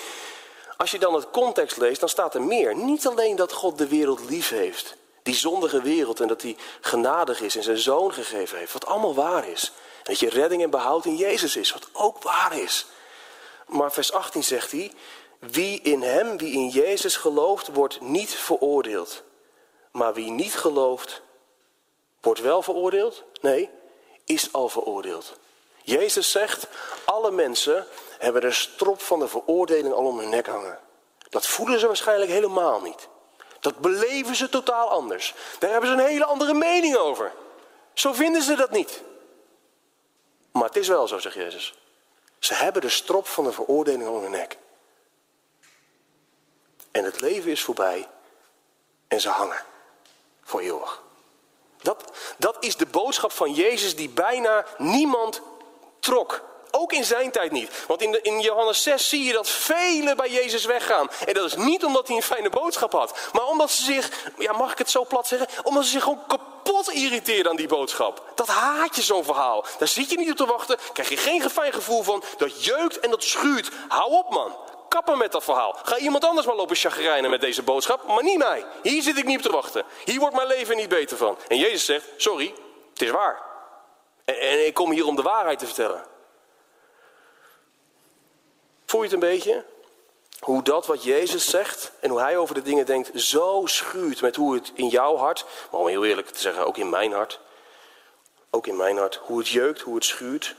[0.83, 2.77] Als je dan het context leest, dan staat er meer.
[2.77, 7.41] Niet alleen dat God de wereld lief heeft, die zondige wereld, en dat hij genadig
[7.41, 9.73] is en zijn zoon gegeven heeft, wat allemaal waar is.
[10.03, 12.87] Dat je redding en behoud in Jezus is, wat ook waar is.
[13.67, 14.93] Maar vers 18 zegt hij,
[15.39, 19.23] wie in hem, wie in Jezus gelooft, wordt niet veroordeeld.
[19.91, 21.23] Maar wie niet gelooft,
[22.21, 23.23] wordt wel veroordeeld?
[23.41, 23.71] Nee,
[24.25, 25.33] is al veroordeeld.
[25.83, 26.67] Jezus zegt,
[27.05, 27.87] alle mensen
[28.19, 30.79] hebben de strop van de veroordeling al om hun nek hangen.
[31.29, 33.09] Dat voelen ze waarschijnlijk helemaal niet.
[33.61, 35.35] Dat beleven ze totaal anders.
[35.59, 37.33] Daar hebben ze een hele andere mening over.
[37.95, 39.03] Zo vinden ze dat niet.
[40.53, 41.75] Maar het is wel zo, zegt Jezus.
[42.45, 44.57] Ze hebben de strop van de veroordeling om hun nek.
[46.91, 48.09] En het leven is voorbij.
[49.09, 49.65] En ze hangen.
[50.43, 51.03] Voor eeuwig.
[51.83, 55.41] Dat, dat is de boodschap van Jezus die bijna niemand
[56.01, 56.45] trok.
[56.71, 57.87] Ook in zijn tijd niet.
[57.87, 61.11] Want in, de, in Johannes 6 zie je dat velen bij Jezus weggaan.
[61.27, 63.29] En dat is niet omdat hij een fijne boodschap had.
[63.33, 65.65] Maar omdat ze zich, ja mag ik het zo plat zeggen?
[65.65, 66.52] Omdat ze zich gewoon kapot
[66.93, 68.33] irriteren aan die boodschap.
[68.35, 69.65] Dat haat je zo'n verhaal.
[69.79, 70.79] Daar zit je niet op te wachten.
[70.93, 72.23] Krijg je geen fijn gevoel van.
[72.37, 73.71] Dat jeukt en dat schuurt.
[73.89, 74.57] Hou op man.
[74.89, 75.79] Kappen met dat verhaal.
[75.83, 78.07] Ga iemand anders maar lopen chagrijnen met deze boodschap.
[78.07, 78.65] Maar niet mij.
[78.83, 79.85] Hier zit ik niet op te wachten.
[80.05, 81.39] Hier wordt mijn leven niet beter van.
[81.49, 82.55] En Jezus zegt, sorry,
[82.93, 83.43] het is waar.
[84.25, 86.07] En, en ik kom hier om de waarheid te vertellen.
[88.87, 89.65] Voel je het een beetje?
[90.43, 94.37] Hoe dat wat Jezus zegt en hoe hij over de dingen denkt zo schuurt met
[94.37, 97.41] hoe het in jouw hart, maar om heel eerlijk te zeggen ook in mijn hart,
[98.51, 100.55] ook in mijn hart, hoe het jeukt, hoe het schuurt.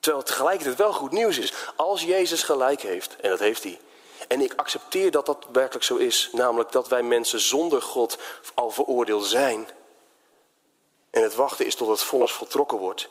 [0.00, 1.52] Terwijl het tegelijkertijd wel goed nieuws is.
[1.76, 3.80] Als Jezus gelijk heeft, en dat heeft hij,
[4.28, 8.18] en ik accepteer dat dat werkelijk zo is, namelijk dat wij mensen zonder God
[8.54, 9.68] al veroordeeld zijn,
[11.10, 13.08] en het wachten is tot het vonnis voltrokken wordt,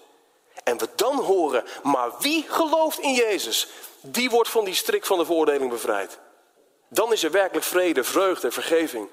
[0.65, 3.67] en we dan horen, maar wie gelooft in Jezus?
[4.01, 6.19] Die wordt van die strik van de veroordeling bevrijd.
[6.89, 9.09] Dan is er werkelijk vrede, vreugde en vergeving.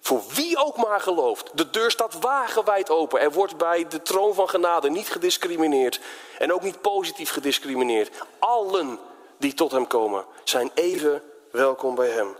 [0.00, 1.50] Voor wie ook maar gelooft.
[1.52, 3.20] De deur staat wagenwijd open.
[3.20, 6.00] Er wordt bij de troon van genade niet gediscrimineerd.
[6.38, 8.10] En ook niet positief gediscrimineerd.
[8.38, 8.98] Allen
[9.38, 12.36] die tot hem komen zijn even welkom bij hem.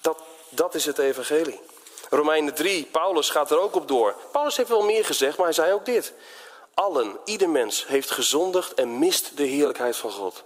[0.00, 1.60] Dat, dat is het evangelie.
[2.10, 4.14] Romeinen 3, Paulus gaat er ook op door.
[4.32, 6.12] Paulus heeft wel meer gezegd, maar hij zei ook dit.
[6.76, 10.44] Allen, ieder mens heeft gezondigd en mist de heerlijkheid van God.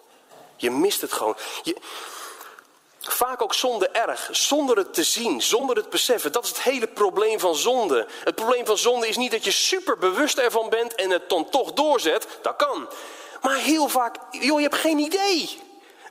[0.56, 1.36] Je mist het gewoon.
[1.62, 1.76] Je,
[2.98, 6.32] vaak ook zonde erg, zonder het te zien, zonder het beseffen.
[6.32, 8.06] Dat is het hele probleem van zonde.
[8.24, 11.48] Het probleem van zonde is niet dat je super bewust ervan bent en het dan
[11.48, 12.26] toch doorzet.
[12.42, 12.88] Dat kan.
[13.42, 15.60] Maar heel vaak, joh, je hebt geen idee.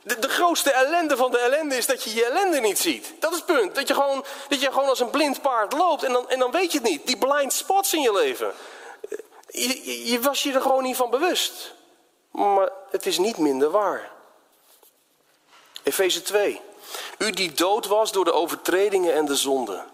[0.02, 3.12] De, de, grootste ellende van de ellende is dat je je ellende niet ziet.
[3.18, 3.74] Dat is het punt.
[3.74, 6.50] Dat je gewoon, dat je gewoon als een blind paard loopt en dan, en dan
[6.50, 7.06] weet je het niet.
[7.06, 8.54] Die blind spots in je leven.
[9.50, 11.74] Je, je, was je er gewoon niet van bewust.
[12.30, 14.10] Maar het is niet minder waar.
[15.82, 16.60] Efeze 2.
[17.18, 19.84] U die dood was door de overtredingen en de zonden.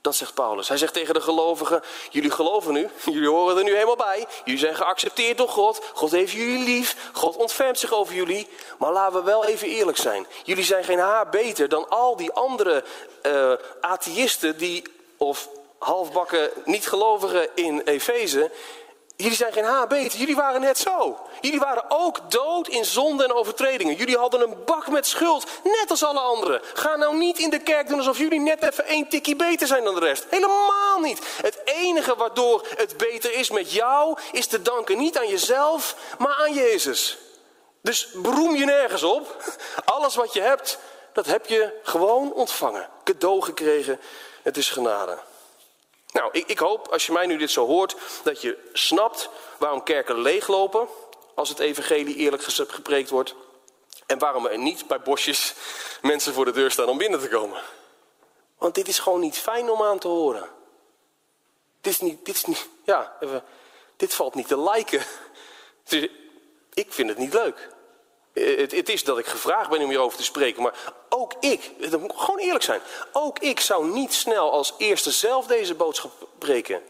[0.00, 0.68] Dat zegt Paulus.
[0.68, 4.26] Hij zegt tegen de gelovigen: Jullie geloven nu, jullie horen er nu helemaal bij.
[4.44, 5.80] Jullie zijn geaccepteerd door God.
[5.94, 7.10] God heeft jullie lief.
[7.12, 8.48] God ontfermt zich over jullie.
[8.78, 10.26] Maar laten we wel even eerlijk zijn.
[10.44, 12.84] Jullie zijn geen haar beter dan al die andere
[13.22, 14.82] uh, atheïsten die,
[15.16, 15.48] of
[15.84, 18.50] halfbakken niet-gelovigen in Efeze.
[19.16, 21.18] Jullie zijn geen beter, jullie waren net zo.
[21.40, 23.94] Jullie waren ook dood in zonde en overtredingen.
[23.94, 26.60] Jullie hadden een bak met schuld, net als alle anderen.
[26.74, 29.84] Ga nou niet in de kerk doen alsof jullie net even één tikkie beter zijn
[29.84, 30.26] dan de rest.
[30.30, 31.20] Helemaal niet.
[31.42, 36.36] Het enige waardoor het beter is met jou, is te danken niet aan jezelf, maar
[36.36, 37.18] aan Jezus.
[37.82, 39.36] Dus beroem je nergens op.
[39.84, 40.78] Alles wat je hebt,
[41.12, 42.88] dat heb je gewoon ontvangen.
[43.04, 44.00] Cadeau gekregen.
[44.42, 45.18] Het is genade.
[46.14, 49.82] Nou, ik, ik, hoop, als je mij nu dit zo hoort, dat je snapt waarom
[49.82, 50.88] kerken leeglopen.
[51.34, 53.34] als het evangelie eerlijk gepreekt wordt?
[54.06, 55.54] En waarom er niet bij bosjes
[56.02, 57.62] mensen voor de deur staan om binnen te komen?
[58.58, 60.48] Want dit is gewoon niet fijn om aan te horen.
[61.80, 63.44] Dit is niet, dit is niet, ja, even,
[63.96, 65.02] dit valt niet te liken.
[66.74, 67.68] Ik vind het niet leuk.
[68.34, 70.74] Eh, het, is dat ik gevraagd ben om hierover te spreken, maar
[71.08, 72.80] ook ik, dat moet gewoon eerlijk zijn,
[73.12, 76.82] ook ik zou niet snel als eerste zelf deze boodschap breken.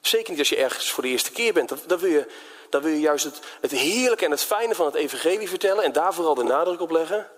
[0.00, 1.68] Zeker niet als je ergens voor de eerste keer bent.
[1.86, 2.26] Dan, wil, je,
[2.70, 5.92] dan wil je juist het, het heerlijke en het fijne van het evangelie vertellen en
[5.92, 7.28] daar vooral de nadruk op leggen.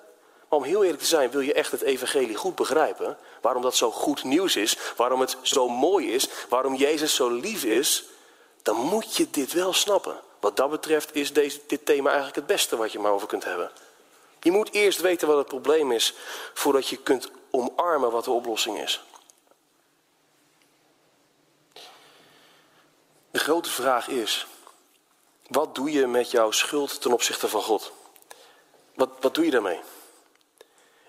[0.48, 3.18] Maar om heel eerlijk te zijn, wil je echt het evangelie goed begrijpen?
[3.40, 7.64] Waarom dat zo goed nieuws is, waarom het zo mooi is, waarom Jezus zo lief
[7.64, 8.04] is,
[8.62, 10.20] dan moet je dit wel snappen.
[10.42, 13.44] Wat dat betreft is deze, dit thema eigenlijk het beste wat je maar over kunt
[13.44, 13.70] hebben.
[14.40, 16.14] Je moet eerst weten wat het probleem is,
[16.54, 19.02] voordat je kunt omarmen wat de oplossing is.
[23.30, 24.46] De grote vraag is,
[25.48, 27.92] wat doe je met jouw schuld ten opzichte van God?
[28.94, 29.80] Wat, wat doe je daarmee?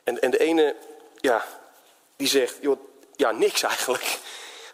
[0.04, 0.76] En, en de ene,
[1.16, 1.46] ja,
[2.16, 2.80] die zegt, joh,
[3.16, 4.20] ja, niks eigenlijk.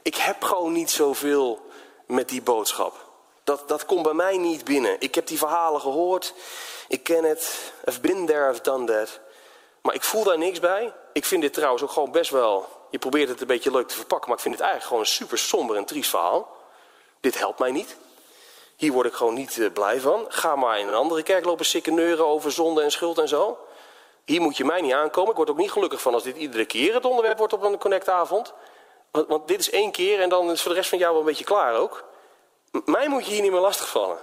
[0.02, 1.70] Ik heb gewoon niet zoveel
[2.06, 3.09] met die boodschap.
[3.50, 4.96] Dat, dat komt bij mij niet binnen.
[5.00, 6.34] Ik heb die verhalen gehoord.
[6.88, 7.72] Ik ken het.
[7.88, 9.20] I've been there, I've done that.
[9.82, 10.94] Maar ik voel daar niks bij.
[11.14, 12.68] Ik vind dit trouwens ook gewoon best wel...
[12.90, 15.16] Je probeert het een beetje leuk te verpakken, maar ik vind het eigenlijk gewoon een
[15.18, 16.56] super somber en triest verhaal.
[17.20, 17.96] Dit helpt mij niet.
[18.76, 20.26] Hier word ik gewoon niet uh, blij van.
[20.28, 23.58] Ga maar in een andere kerk lopen sikken neuren over zonde en schuld en zo.
[24.26, 25.32] Hier moet je mij niet aankomen.
[25.32, 27.78] Ik word ook niet gelukkig van als dit iedere keer het onderwerp wordt op een
[27.78, 28.54] connectavond.
[29.12, 31.22] Want, want dit is één keer en dan is voor de rest van jou wel
[31.22, 32.08] een beetje klaar ook.
[32.86, 34.18] Mij moet je hier niet meer lastigvallen.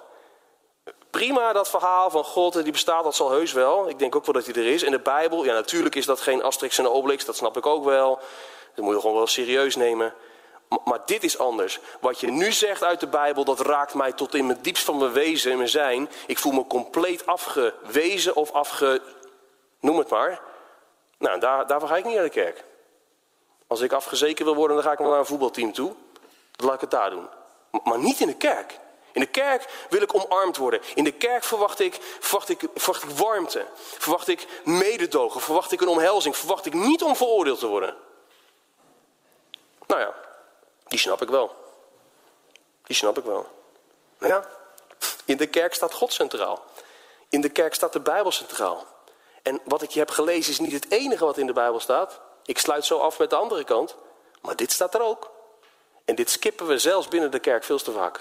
[1.11, 3.89] Prima dat verhaal van God, die bestaat, dat zal heus wel.
[3.89, 4.83] Ik denk ook wel dat hij er is.
[4.83, 7.85] En de Bijbel, ja natuurlijk is dat geen Asterix en Obelix, dat snap ik ook
[7.85, 8.19] wel.
[8.75, 10.15] Dat moet je gewoon wel serieus nemen.
[10.85, 11.81] Maar dit is anders.
[12.01, 14.99] Wat je nu zegt uit de Bijbel, dat raakt mij tot in mijn diepst van
[14.99, 16.11] mijn wezen en mijn zijn.
[16.27, 19.03] Ik voel me compleet afgewezen of afge...
[19.81, 20.41] noem het maar.
[21.19, 22.65] Nou, daar, daarvoor ga ik niet naar de kerk.
[23.67, 25.95] Als ik afgezeken wil worden, dan ga ik wel naar een voetbalteam toe.
[26.57, 27.29] Dan laat ik het daar doen.
[27.71, 28.79] Maar niet in de kerk.
[29.13, 30.81] In de kerk wil ik omarmd worden.
[30.95, 33.67] In de kerk verwacht ik, verwacht ik, verwacht ik warmte.
[33.75, 35.41] Verwacht ik mededogen.
[35.41, 36.37] Verwacht ik een omhelzing.
[36.37, 37.97] Verwacht ik niet om veroordeeld te worden.
[39.87, 40.15] Nou ja,
[40.87, 41.55] die snap ik wel.
[42.83, 43.47] Die snap ik wel.
[44.19, 44.49] Nou ja,
[45.25, 46.65] in de kerk staat God centraal.
[47.29, 48.87] In de kerk staat de Bijbel centraal.
[49.43, 52.21] En wat ik je heb gelezen is niet het enige wat in de Bijbel staat.
[52.45, 53.97] Ik sluit zo af met de andere kant.
[54.43, 55.31] Maar dit staat er ook.
[56.07, 58.21] En dit skippen we zelfs binnen de kerk veel te vaak.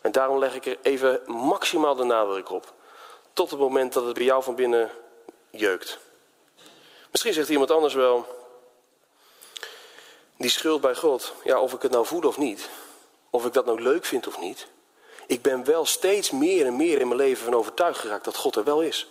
[0.00, 2.72] En daarom leg ik er even maximaal de nadruk op.
[3.32, 4.90] Tot het moment dat het bij jou van binnen
[5.50, 5.98] jeukt.
[7.10, 8.26] Misschien zegt iemand anders wel.
[10.36, 11.34] Die schuld bij God.
[11.44, 12.68] Ja, of ik het nou voel of niet.
[13.30, 14.66] Of ik dat nou leuk vind of niet.
[15.26, 18.56] Ik ben wel steeds meer en meer in mijn leven van overtuigd geraakt dat God
[18.56, 19.08] er wel is.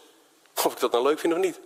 [0.56, 1.60] Of ik dat nou leuk vind of niet.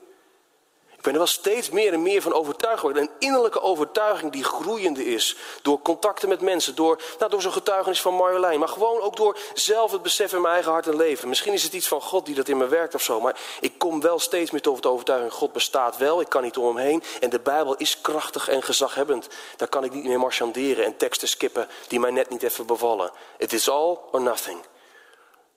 [1.03, 3.03] Ik ben er wel steeds meer en meer van overtuigd geworden.
[3.03, 5.35] Een innerlijke overtuiging die groeiende is.
[5.61, 6.75] Door contacten met mensen.
[6.75, 8.59] Door, nou, door zo'n getuigenis van Marjolein.
[8.59, 11.29] Maar gewoon ook door zelf het besef in mijn eigen hart en leven.
[11.29, 13.21] Misschien is het iets van God die dat in me werkt of zo.
[13.21, 15.33] Maar ik kom wel steeds meer tot de overtuiging.
[15.33, 16.21] God bestaat wel.
[16.21, 17.03] Ik kan niet om hem heen.
[17.19, 19.27] En de Bijbel is krachtig en gezaghebbend.
[19.57, 23.11] Daar kan ik niet meer marchanderen en teksten skippen die mij net niet even bevallen.
[23.37, 24.59] Het is all or nothing.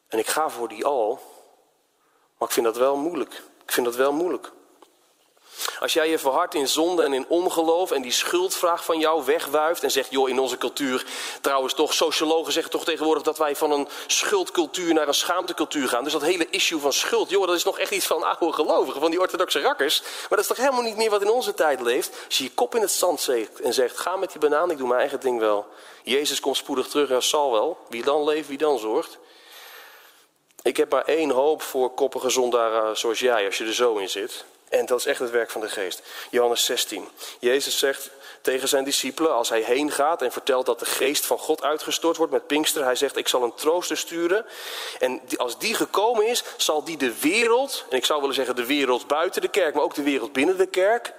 [0.08, 1.20] En ik ga voor die al.
[2.38, 3.42] Maar ik vind dat wel moeilijk.
[3.64, 4.54] Ik vind dat wel moeilijk.
[5.80, 9.82] Als jij je verhardt in zonde en in ongeloof en die schuldvraag van jou wegwuift
[9.82, 11.04] en zegt, joh, in onze cultuur,
[11.40, 16.04] trouwens toch, sociologen zeggen toch tegenwoordig dat wij van een schuldcultuur naar een schaamtecultuur gaan.
[16.04, 19.00] Dus dat hele issue van schuld, joh, dat is nog echt iets van oude gelovigen,
[19.00, 20.00] van die orthodoxe rakkers.
[20.00, 22.10] Maar dat is toch helemaal niet meer wat in onze tijd leeft.
[22.26, 24.78] Als je je kop in het zand zegt en zegt, ga met die banaan, ik
[24.78, 25.66] doe mijn eigen ding wel.
[26.02, 27.78] Jezus komt spoedig terug en zal wel.
[27.88, 29.18] Wie dan leeft, wie dan zorgt.
[30.62, 34.08] Ik heb maar één hoop voor koppige zondaren zoals jij, als je er zo in
[34.08, 34.44] zit.
[34.68, 36.02] En dat is echt het werk van de geest.
[36.30, 37.08] Johannes 16.
[37.38, 41.38] Jezus zegt tegen zijn discipelen als hij heen gaat en vertelt dat de geest van
[41.38, 42.84] God uitgestort wordt met Pinkster.
[42.84, 44.46] Hij zegt ik zal een trooster sturen.
[44.98, 48.66] En als die gekomen is, zal die de wereld, en ik zou willen zeggen de
[48.66, 51.12] wereld buiten de kerk, maar ook de wereld binnen de kerk.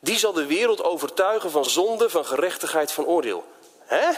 [0.00, 3.44] Die zal de wereld overtuigen van zonde, van gerechtigheid, van oordeel.
[3.78, 4.08] Hè?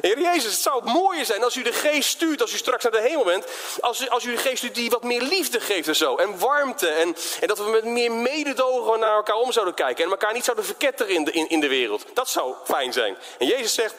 [0.00, 2.82] Heer Jezus, het zou het mooier zijn als u de geest stuurt, als u straks
[2.82, 3.46] naar de hemel bent.
[3.80, 6.16] Als u, als u de geest stuurt die wat meer liefde geeft en zo.
[6.16, 6.88] En warmte.
[6.88, 10.04] En, en dat we met meer mededogen naar elkaar om zouden kijken.
[10.04, 12.04] En elkaar niet zouden verketteren in de, in, in de wereld.
[12.14, 13.16] Dat zou fijn zijn.
[13.38, 13.94] En Jezus zegt,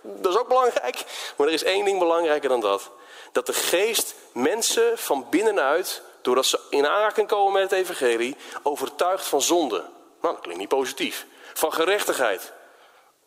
[0.00, 1.04] dat is ook belangrijk.
[1.36, 2.90] Maar er is één ding belangrijker dan dat.
[3.32, 9.26] Dat de geest mensen van binnenuit, doordat ze in aanraking komen met het evangelie, overtuigt
[9.26, 9.84] van zonde.
[10.20, 11.26] Nou, dat klinkt niet positief.
[11.54, 12.52] Van gerechtigheid.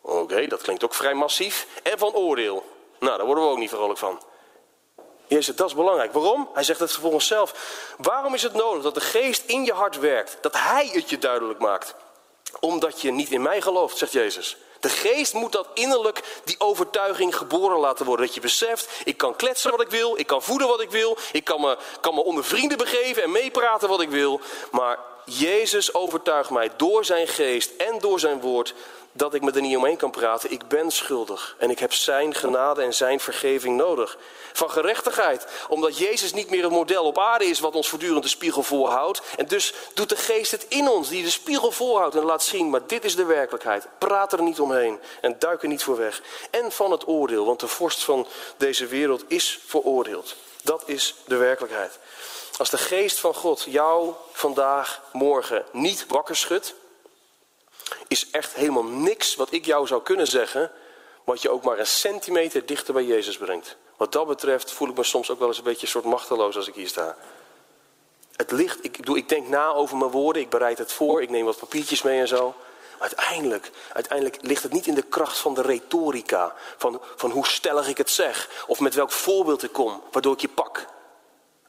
[0.00, 1.66] Oké, dat klinkt ook vrij massief.
[1.82, 2.64] En van oordeel.
[2.98, 4.22] Nou, daar worden we ook niet vrolijk van.
[5.26, 6.12] Jezus dat is belangrijk.
[6.12, 6.48] Waarom?
[6.54, 7.54] Hij zegt het volgens zelf.
[7.98, 10.38] Waarom is het nodig dat de geest in je hart werkt?
[10.40, 11.94] Dat hij het je duidelijk maakt.
[12.60, 14.56] Omdat je niet in mij gelooft, zegt Jezus.
[14.80, 18.26] De geest moet dat innerlijk, die overtuiging geboren laten worden.
[18.26, 21.16] Dat je beseft, ik kan kletsen wat ik wil, ik kan voeden wat ik wil,
[21.32, 24.40] ik kan me, kan me onder vrienden begeven en meepraten wat ik wil.
[24.70, 28.74] Maar Jezus overtuigt mij door zijn geest en door zijn woord
[29.12, 30.52] dat ik me er niet omheen kan praten.
[30.52, 34.18] Ik ben schuldig en ik heb zijn genade en zijn vergeving nodig.
[34.52, 38.28] Van gerechtigheid, omdat Jezus niet meer een model op aarde is wat ons voortdurend de
[38.28, 39.22] spiegel voorhoudt.
[39.36, 42.70] En dus doet de geest het in ons, die de spiegel voorhoudt en laat zien,
[42.70, 43.86] maar dit is de werkelijkheid.
[43.98, 46.22] Praat er niet omheen en duik er niet voor weg.
[46.50, 50.36] En van het oordeel, want de vorst van deze wereld is veroordeeld.
[50.62, 51.98] Dat is de werkelijkheid.
[52.58, 56.74] Als de geest van God jou vandaag, morgen niet wakker schudt,
[58.10, 60.72] is echt helemaal niks wat ik jou zou kunnen zeggen,
[61.24, 63.76] wat je ook maar een centimeter dichter bij Jezus brengt.
[63.96, 66.68] Wat dat betreft voel ik me soms ook wel eens een beetje soort machteloos als
[66.68, 67.16] ik hier sta.
[68.36, 71.30] Het ligt, ik, doe, ik denk na over mijn woorden, ik bereid het voor, ik
[71.30, 72.54] neem wat papiertjes mee en zo.
[72.98, 77.88] Uiteindelijk, uiteindelijk ligt het niet in de kracht van de retorica, van, van hoe stellig
[77.88, 80.86] ik het zeg, of met welk voorbeeld ik kom, waardoor ik je pak.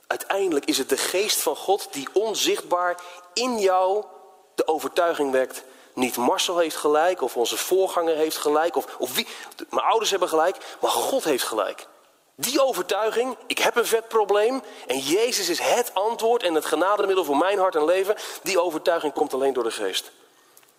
[0.08, 3.02] Uiteindelijk is het de geest van God die onzichtbaar
[3.34, 4.06] in jou
[4.56, 9.28] de overtuiging wekt niet Marcel heeft gelijk, of onze voorganger heeft gelijk, of, of wie,
[9.70, 11.88] mijn ouders hebben gelijk, maar God heeft gelijk.
[12.36, 17.26] Die overtuiging, ik heb een vet probleem en Jezus is het antwoord en het genademiddel
[17.26, 20.12] voor mijn hart en leven, die overtuiging komt alleen door de geest.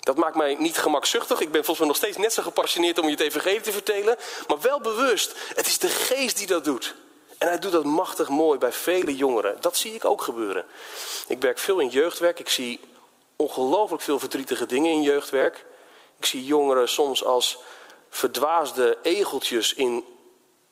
[0.02, 1.40] Dat maakt mij niet gemakzuchtig.
[1.40, 4.16] Ik ben volgens mij nog steeds net zo gepassioneerd om je het evangelie te vertellen.
[4.48, 5.34] Maar wel bewust.
[5.54, 6.94] Het is de geest die dat doet.
[7.38, 9.56] En hij doet dat machtig mooi bij vele jongeren.
[9.60, 10.64] Dat zie ik ook gebeuren.
[11.26, 12.38] Ik werk veel in jeugdwerk.
[12.38, 12.80] Ik zie
[13.42, 15.66] ongelooflijk veel verdrietige dingen in jeugdwerk.
[16.18, 17.58] Ik zie jongeren soms als
[18.08, 20.04] verdwaasde egeltjes in,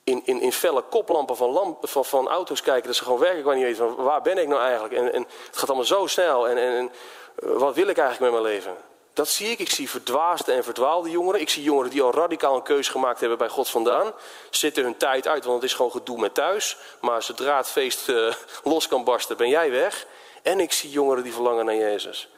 [0.04, 2.86] in, in, in felle koplampen van, lamp, van, van auto's kijken.
[2.86, 4.94] Dat ze gewoon werkelijk niet van waar ben ik nou eigenlijk.
[4.94, 6.48] En, en het gaat allemaal zo snel.
[6.48, 6.90] En, en, en
[7.36, 8.76] eh, wat wil ik eigenlijk met mijn leven?
[9.12, 9.58] Dat zie ik.
[9.58, 11.40] Ik zie verdwaasde en verdwaalde jongeren.
[11.40, 14.12] Ik zie jongeren die al radicaal een keuze gemaakt hebben bij God vandaan.
[14.50, 16.76] Zitten hun tijd uit, want het is gewoon gedoe met thuis.
[17.00, 20.06] Maar zodra het feest uh, los kan barsten, ben jij weg.
[20.42, 22.28] En ik zie jongeren die verlangen naar Jezus.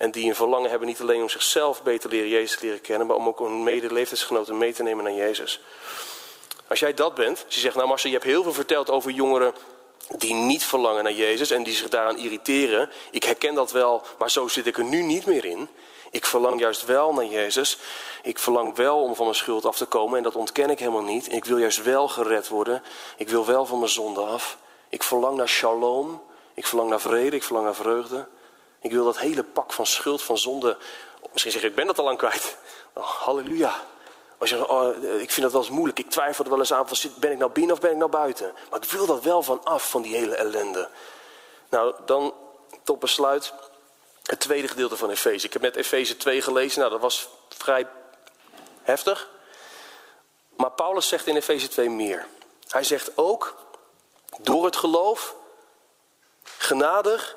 [0.00, 3.06] En die een verlangen hebben niet alleen om zichzelf beter leren Jezus te leren kennen,
[3.06, 5.60] maar om ook hun medeleeftijdsgenoten mee te nemen naar Jezus.
[6.68, 9.10] Als jij dat bent, als je zegt, nou Marcel, je hebt heel veel verteld over
[9.10, 9.54] jongeren
[10.16, 12.90] die niet verlangen naar Jezus en die zich daaraan irriteren.
[13.10, 15.68] Ik herken dat wel, maar zo zit ik er nu niet meer in.
[16.10, 17.78] Ik verlang juist wel naar Jezus.
[18.22, 21.02] Ik verlang wel om van mijn schuld af te komen en dat ontken ik helemaal
[21.02, 21.32] niet.
[21.32, 22.82] Ik wil juist wel gered worden.
[23.16, 24.58] Ik wil wel van mijn zonde af.
[24.88, 26.22] Ik verlang naar shalom.
[26.54, 27.36] Ik verlang naar vrede.
[27.36, 28.26] Ik verlang naar vreugde.
[28.80, 30.76] Ik wil dat hele pak van schuld, van zonde.
[31.32, 32.56] Misschien zeg je, ik ben dat al lang kwijt.
[32.92, 33.74] Oh, halleluja.
[34.38, 35.98] Als je, oh, ik vind dat wel eens moeilijk.
[35.98, 36.86] Ik twijfel er wel eens aan.
[37.18, 38.54] Ben ik nou binnen of ben ik nou buiten?
[38.70, 40.88] Maar ik wil dat wel van af, van die hele ellende.
[41.68, 42.34] Nou, dan
[42.82, 43.52] tot besluit
[44.22, 45.46] het tweede gedeelte van Efeze.
[45.46, 46.78] Ik heb net Efeze 2 gelezen.
[46.78, 47.86] Nou, dat was vrij
[48.82, 49.28] heftig.
[50.56, 52.26] Maar Paulus zegt in Efeze 2 meer.
[52.68, 53.54] Hij zegt ook,
[54.40, 55.34] door het geloof,
[56.42, 57.36] genadig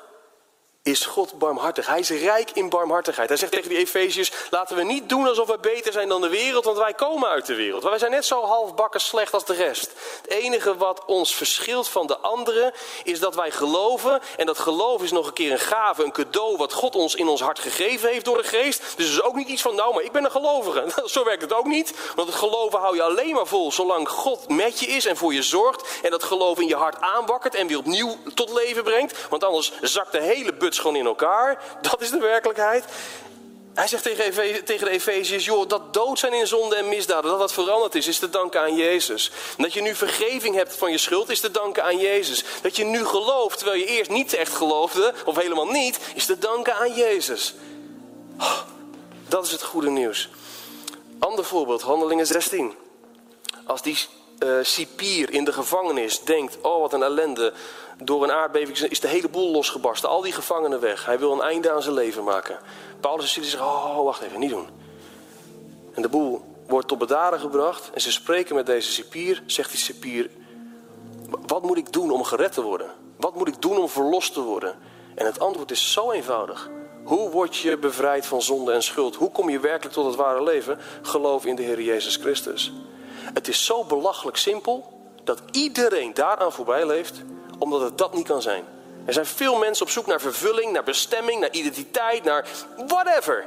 [0.84, 1.86] is God barmhartig.
[1.86, 3.28] Hij is rijk in barmhartigheid.
[3.28, 6.28] Hij zegt tegen die Efeziërs, laten we niet doen alsof we beter zijn dan de
[6.28, 7.82] wereld, want wij komen uit de wereld.
[7.82, 9.92] Wij zijn net zo halfbakken slecht als de rest.
[10.22, 14.20] Het enige wat ons verschilt van de anderen is dat wij geloven.
[14.36, 17.28] En dat geloof is nog een keer een gave, een cadeau wat God ons in
[17.28, 18.80] ons hart gegeven heeft door de geest.
[18.80, 20.84] Dus het is ook niet iets van, nou maar ik ben een gelovige.
[21.14, 21.94] Zo werkt het ook niet.
[22.14, 25.34] Want het geloven hou je alleen maar vol zolang God met je is en voor
[25.34, 26.00] je zorgt.
[26.02, 29.28] En dat geloof in je hart aanwakkert en weer opnieuw tot leven brengt.
[29.28, 31.62] Want anders zakt de hele but gewoon in elkaar.
[31.80, 32.84] Dat is de werkelijkheid.
[33.74, 37.38] Hij zegt tegen, tegen de Efeziërs, joh, dat dood zijn in zonde en misdaden, dat
[37.38, 39.30] dat veranderd is, is te danken aan Jezus.
[39.56, 42.44] dat je nu vergeving hebt van je schuld, is te danken aan Jezus.
[42.62, 46.38] Dat je nu gelooft, terwijl je eerst niet echt geloofde, of helemaal niet, is te
[46.38, 47.54] danken aan Jezus.
[48.38, 48.58] Oh,
[49.28, 50.28] dat is het goede nieuws.
[51.18, 52.74] Ander voorbeeld, Handelingen 16.
[53.66, 53.98] Als die
[54.38, 57.52] uh, cipier in de gevangenis denkt, oh wat een ellende,
[58.02, 60.08] door een aardbeving is de hele boel losgebarsten.
[60.08, 61.06] Al die gevangenen weg.
[61.06, 62.58] Hij wil een einde aan zijn leven maken.
[63.00, 64.68] Paulus en Silas zeggen, oh, wacht even, niet doen.
[65.94, 67.90] En de boel wordt tot bedaren gebracht.
[67.94, 69.42] En ze spreken met deze cipier.
[69.46, 70.30] Zegt die cipier,
[71.46, 72.90] wat moet ik doen om gered te worden?
[73.16, 74.78] Wat moet ik doen om verlost te worden?
[75.14, 76.70] En het antwoord is zo eenvoudig.
[77.04, 79.14] Hoe word je bevrijd van zonde en schuld?
[79.14, 80.78] Hoe kom je werkelijk tot het ware leven?
[81.02, 82.72] Geloof in de Heer Jezus Christus.
[83.34, 84.92] Het is zo belachelijk simpel
[85.24, 87.22] dat iedereen daaraan voorbij leeft
[87.58, 88.64] omdat het dat niet kan zijn.
[89.04, 92.46] Er zijn veel mensen op zoek naar vervulling, naar bestemming, naar identiteit, naar
[92.86, 93.46] whatever.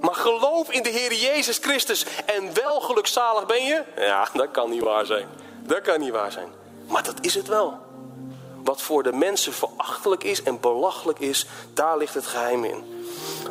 [0.00, 3.82] Maar geloof in de Heer Jezus Christus en wel gelukzalig ben je?
[3.96, 5.28] Ja, dat kan niet waar zijn.
[5.62, 6.48] Dat kan niet waar zijn.
[6.88, 7.78] Maar dat is het wel.
[8.64, 12.84] Wat voor de mensen verachtelijk is en belachelijk is, daar ligt het geheim in.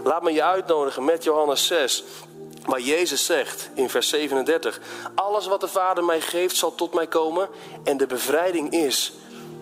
[0.04, 2.04] Laat me je uitnodigen met Johannes 6.
[2.66, 4.80] Waar Jezus zegt in vers 37:
[5.16, 7.50] Alles wat de Vader mij geeft zal tot mij komen.
[7.84, 9.14] En de bevrijding is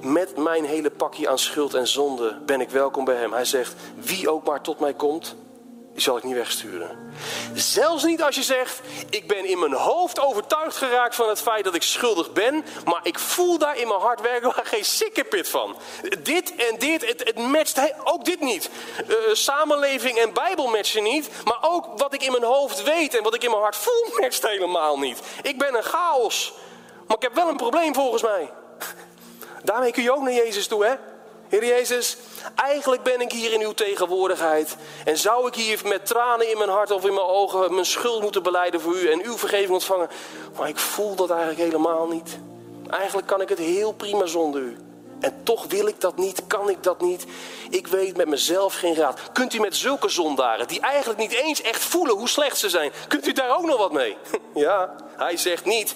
[0.02, 3.34] met mijn hele pakje aan schuld en zonde ben ik welkom bij hem.
[3.34, 5.36] Hij zegt, wie ook maar tot mij komt,
[5.96, 7.14] zal ik niet wegsturen.
[7.54, 11.64] Zelfs niet als je zegt, ik ben in mijn hoofd overtuigd geraakt van het feit
[11.64, 15.78] dat ik schuldig ben, maar ik voel daar in mijn hart werkelijk geen sikkepit van.
[16.24, 18.70] Dit en dit, het, matcht ook dit niet.
[19.08, 23.24] Uh, samenleving en Bijbel matchen niet, maar ook wat ik in mijn hoofd weet en
[23.24, 25.20] wat ik in mijn hart voel matcht helemaal niet.
[25.42, 26.54] Ik ben een chaos,
[27.08, 28.50] maar ik heb wel een probleem volgens mij.
[29.64, 31.13] Daarmee kun je ook naar Jezus toe, hè?
[31.54, 32.18] Heer Jezus,
[32.56, 34.76] eigenlijk ben ik hier in uw tegenwoordigheid.
[35.06, 38.22] En zou ik hier met tranen in mijn hart of in mijn ogen mijn schuld
[38.22, 40.10] moeten beleiden voor u en uw vergeving ontvangen.
[40.58, 42.40] Maar ik voel dat eigenlijk helemaal niet.
[42.90, 44.78] Eigenlijk kan ik het heel prima zonder u.
[45.20, 47.26] En toch wil ik dat niet, kan ik dat niet.
[47.70, 49.20] Ik weet met mezelf geen raad.
[49.34, 52.92] Kunt u met zulke zondaren, die eigenlijk niet eens echt voelen hoe slecht ze zijn,
[53.08, 54.18] kunt u daar ook nog wat mee?
[54.54, 55.94] Ja, hij zegt niet,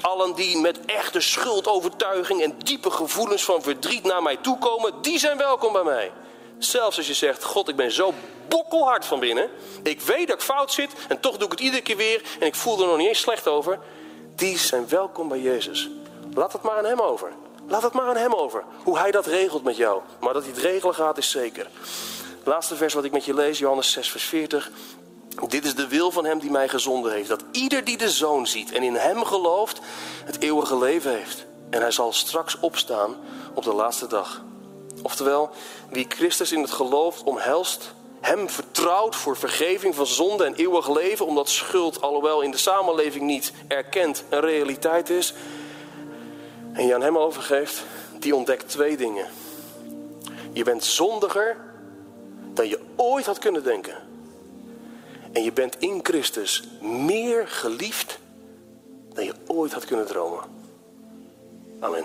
[0.00, 5.38] allen die met echte schuldovertuiging en diepe gevoelens van verdriet naar mij toekomen, die zijn
[5.38, 6.12] welkom bij mij.
[6.58, 8.14] Zelfs als je zegt, God, ik ben zo
[8.48, 9.50] bokkelhard van binnen.
[9.82, 12.46] Ik weet dat ik fout zit en toch doe ik het iedere keer weer en
[12.46, 13.78] ik voel er nog niet eens slecht over.
[14.34, 15.90] Die zijn welkom bij Jezus.
[16.34, 17.32] Laat het maar aan hem over.
[17.68, 18.64] Laat het maar aan hem over.
[18.82, 20.00] Hoe hij dat regelt met jou.
[20.20, 21.66] Maar dat hij het regelen gaat is zeker.
[22.44, 24.70] Laatste vers wat ik met je lees, Johannes 6, vers 40.
[25.48, 27.28] Dit is de wil van hem die mij gezonden heeft.
[27.28, 29.80] Dat ieder die de zoon ziet en in hem gelooft,
[30.24, 31.44] het eeuwige leven heeft.
[31.70, 33.16] En hij zal straks opstaan
[33.54, 34.42] op de laatste dag.
[35.02, 35.50] Oftewel,
[35.90, 41.26] wie Christus in het geloof omhelst, hem vertrouwt voor vergeving van zonde en eeuwig leven,
[41.26, 45.34] omdat schuld, alhoewel in de samenleving niet erkend, een realiteit is,
[46.72, 47.82] en je aan hem overgeeft,
[48.18, 49.26] die ontdekt twee dingen.
[50.52, 51.56] Je bent zondiger
[52.54, 54.03] dan je ooit had kunnen denken.
[55.34, 58.18] En je bent in Christus meer geliefd
[59.14, 60.44] dan je ooit had kunnen dromen.
[61.80, 62.04] Amen.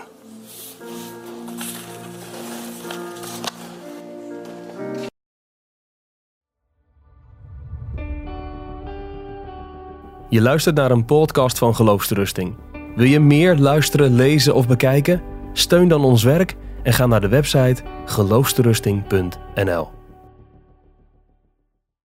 [10.28, 12.56] Je luistert naar een podcast van Geloofsterusting.
[12.96, 15.22] Wil je meer luisteren, lezen of bekijken?
[15.52, 19.99] Steun dan ons werk en ga naar de website geloofsterusting.nl.